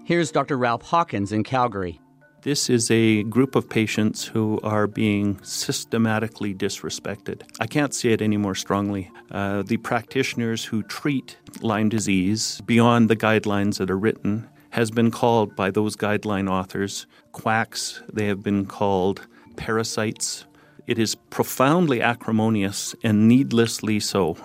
Here's 0.04 0.30
Dr. 0.30 0.58
Ralph 0.58 0.82
Hawkins 0.82 1.32
in 1.32 1.42
Calgary. 1.42 1.98
This 2.42 2.68
is 2.68 2.90
a 2.90 3.22
group 3.22 3.56
of 3.56 3.70
patients 3.70 4.26
who 4.26 4.60
are 4.62 4.86
being 4.86 5.42
systematically 5.42 6.54
disrespected. 6.54 7.44
I 7.58 7.66
can't 7.66 7.94
say 7.94 8.10
it 8.10 8.20
any 8.20 8.36
more 8.36 8.54
strongly. 8.54 9.10
Uh, 9.30 9.62
the 9.62 9.78
practitioners 9.78 10.66
who 10.66 10.82
treat 10.82 11.38
Lyme 11.62 11.88
disease 11.88 12.60
beyond 12.66 13.08
the 13.08 13.16
guidelines 13.16 13.78
that 13.78 13.90
are 13.90 13.98
written 13.98 14.50
has 14.68 14.90
been 14.90 15.10
called 15.10 15.56
by 15.56 15.70
those 15.70 15.96
guideline 15.96 16.50
authors 16.50 17.06
quacks. 17.32 18.02
They 18.12 18.26
have 18.26 18.42
been 18.42 18.66
called 18.66 19.26
parasites. 19.56 20.44
It 20.86 20.98
is 20.98 21.14
profoundly 21.14 22.00
acrimonious 22.00 22.94
and 23.02 23.28
needlessly 23.28 24.00
so. 24.00 24.36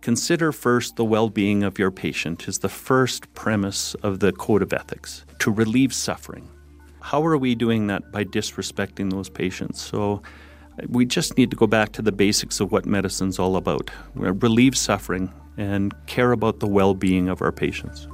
Consider 0.00 0.52
first 0.52 0.96
the 0.96 1.04
well 1.04 1.30
being 1.30 1.62
of 1.62 1.78
your 1.78 1.90
patient, 1.90 2.46
is 2.48 2.58
the 2.58 2.68
first 2.68 3.32
premise 3.34 3.94
of 4.02 4.20
the 4.20 4.32
Code 4.32 4.62
of 4.62 4.72
Ethics 4.72 5.24
to 5.38 5.50
relieve 5.50 5.94
suffering. 5.94 6.48
How 7.00 7.24
are 7.24 7.36
we 7.36 7.54
doing 7.54 7.86
that? 7.88 8.12
By 8.12 8.24
disrespecting 8.24 9.10
those 9.10 9.28
patients. 9.28 9.82
So 9.82 10.22
we 10.88 11.06
just 11.06 11.36
need 11.36 11.50
to 11.50 11.56
go 11.56 11.66
back 11.66 11.92
to 11.92 12.02
the 12.02 12.12
basics 12.12 12.60
of 12.60 12.72
what 12.72 12.86
medicine's 12.86 13.38
all 13.38 13.56
about 13.56 13.90
relieve 14.14 14.76
suffering 14.76 15.32
and 15.56 15.94
care 16.06 16.32
about 16.32 16.60
the 16.60 16.66
well 16.66 16.94
being 16.94 17.28
of 17.28 17.42
our 17.42 17.52
patients. 17.52 18.08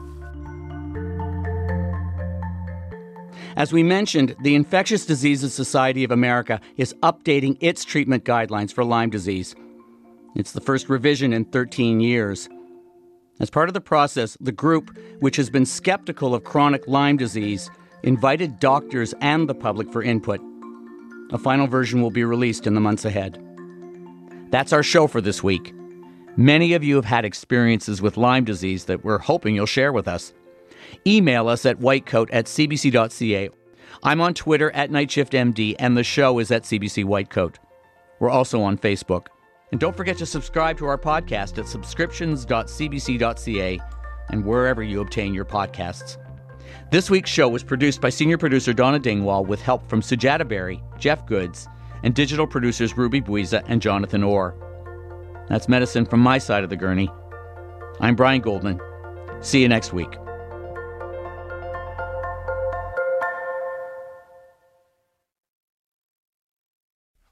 As 3.57 3.73
we 3.73 3.83
mentioned, 3.83 4.37
the 4.43 4.55
Infectious 4.55 5.05
Diseases 5.05 5.53
Society 5.53 6.05
of 6.05 6.11
America 6.11 6.61
is 6.77 6.95
updating 7.03 7.57
its 7.61 7.85
treatment 7.85 8.25
guidelines 8.25 8.73
for 8.73 8.85
Lyme 8.85 9.11
disease. 9.11 9.55
It's 10.37 10.53
the 10.53 10.61
first 10.61 10.89
revision 10.89 11.33
in 11.33 11.45
13 11.45 12.01
years. 12.01 12.49
As 13.41 13.51
part 13.51 13.69
of 13.69 13.75
the 13.75 13.81
process, 13.81 14.37
the 14.41 14.53
group, 14.53 14.97
which 15.19 15.37
has 15.37 15.51
been 15.51 15.67
skeptical 15.67 16.35
of 16.35 16.45
chronic 16.45 16.87
Lyme 16.87 17.17
disease, 17.17 17.71
invited 18.03 18.61
doctors 18.61 19.15
and 19.21 19.49
the 19.49 19.55
public 19.55 19.91
for 19.93 20.03
input. 20.03 20.41
A 21.33 21.39
final 21.39 21.67
version 21.67 22.01
will 22.03 22.11
be 22.11 22.25
released 22.25 22.67
in 22.67 22.75
the 22.75 22.81
months 22.81 23.05
ahead. 23.05 23.43
That's 24.51 24.73
our 24.73 24.83
show 24.83 25.07
for 25.07 25.21
this 25.21 25.43
week. 25.43 25.75
Many 26.37 26.75
of 26.75 26.85
you 26.85 26.97
have 26.97 27.05
had 27.05 27.25
experiences 27.25 28.01
with 28.01 28.17
Lyme 28.17 28.45
disease 28.45 28.85
that 28.85 29.05
we're 29.05 29.19
hoping 29.19 29.55
you'll 29.55 29.67
share 29.67 29.93
with 29.93 30.07
us. 30.07 30.33
Email 31.07 31.49
us 31.49 31.67
at 31.67 31.79
whitecoat 31.79 32.29
at 32.33 32.47
cbc.ca. 32.47 33.51
I'm 34.03 34.21
on 34.21 34.35
Twitter 34.35 34.71
at 34.73 34.91
NightShiftMD, 34.91 35.77
and 35.79 35.97
the 35.97 36.05
show 36.05 36.39
is 36.39 36.51
at 36.51 36.63
CBC 36.63 37.05
Whitecoat. 37.05 37.57
We're 38.19 38.31
also 38.31 38.63
on 38.63 38.79
Facebook. 38.79 39.27
And 39.73 39.81
don't 39.81 39.97
forget 39.97 40.19
to 40.19 40.27
subscribe 40.27 40.77
to 40.79 40.87
our 40.87 40.99
podcast 40.99 41.59
at 41.59 41.67
subscriptions.cbc.ca 41.67 43.81
and 44.31 44.45
wherever 44.45 44.83
you 44.83 45.01
obtain 45.01 45.33
your 45.35 45.45
podcasts. 45.45 46.17
This 46.91 47.11
week's 47.11 47.31
show 47.31 47.49
was 47.49 47.63
produced 47.63 48.01
by 48.01 48.11
senior 48.11 48.39
producer 48.39 48.73
Donna 48.73 48.99
Dingwall 48.99 49.45
with 49.45 49.61
help 49.61 49.89
from 49.89 50.01
Sujata 50.01 50.47
Berry, 50.47 50.83
Jeff 50.99 51.27
Goods, 51.27 51.69
and 52.03 52.15
digital 52.15 52.47
producers 52.47 52.97
Ruby 52.97 53.21
Buiza 53.21 53.63
and 53.69 53.83
Jonathan 53.83 54.25
Orr. 54.25 54.55
That's 55.49 55.69
medicine 55.69 56.07
from 56.07 56.21
my 56.21 56.39
side 56.39 56.65
of 56.65 56.71
the 56.71 56.77
gurney. 56.77 57.11
I'm 58.01 58.17
Brian 58.17 58.41
Goldman. 58.41 58.81
See 59.41 59.63
you 59.63 59.69
next 59.69 59.93
week. 59.93 60.20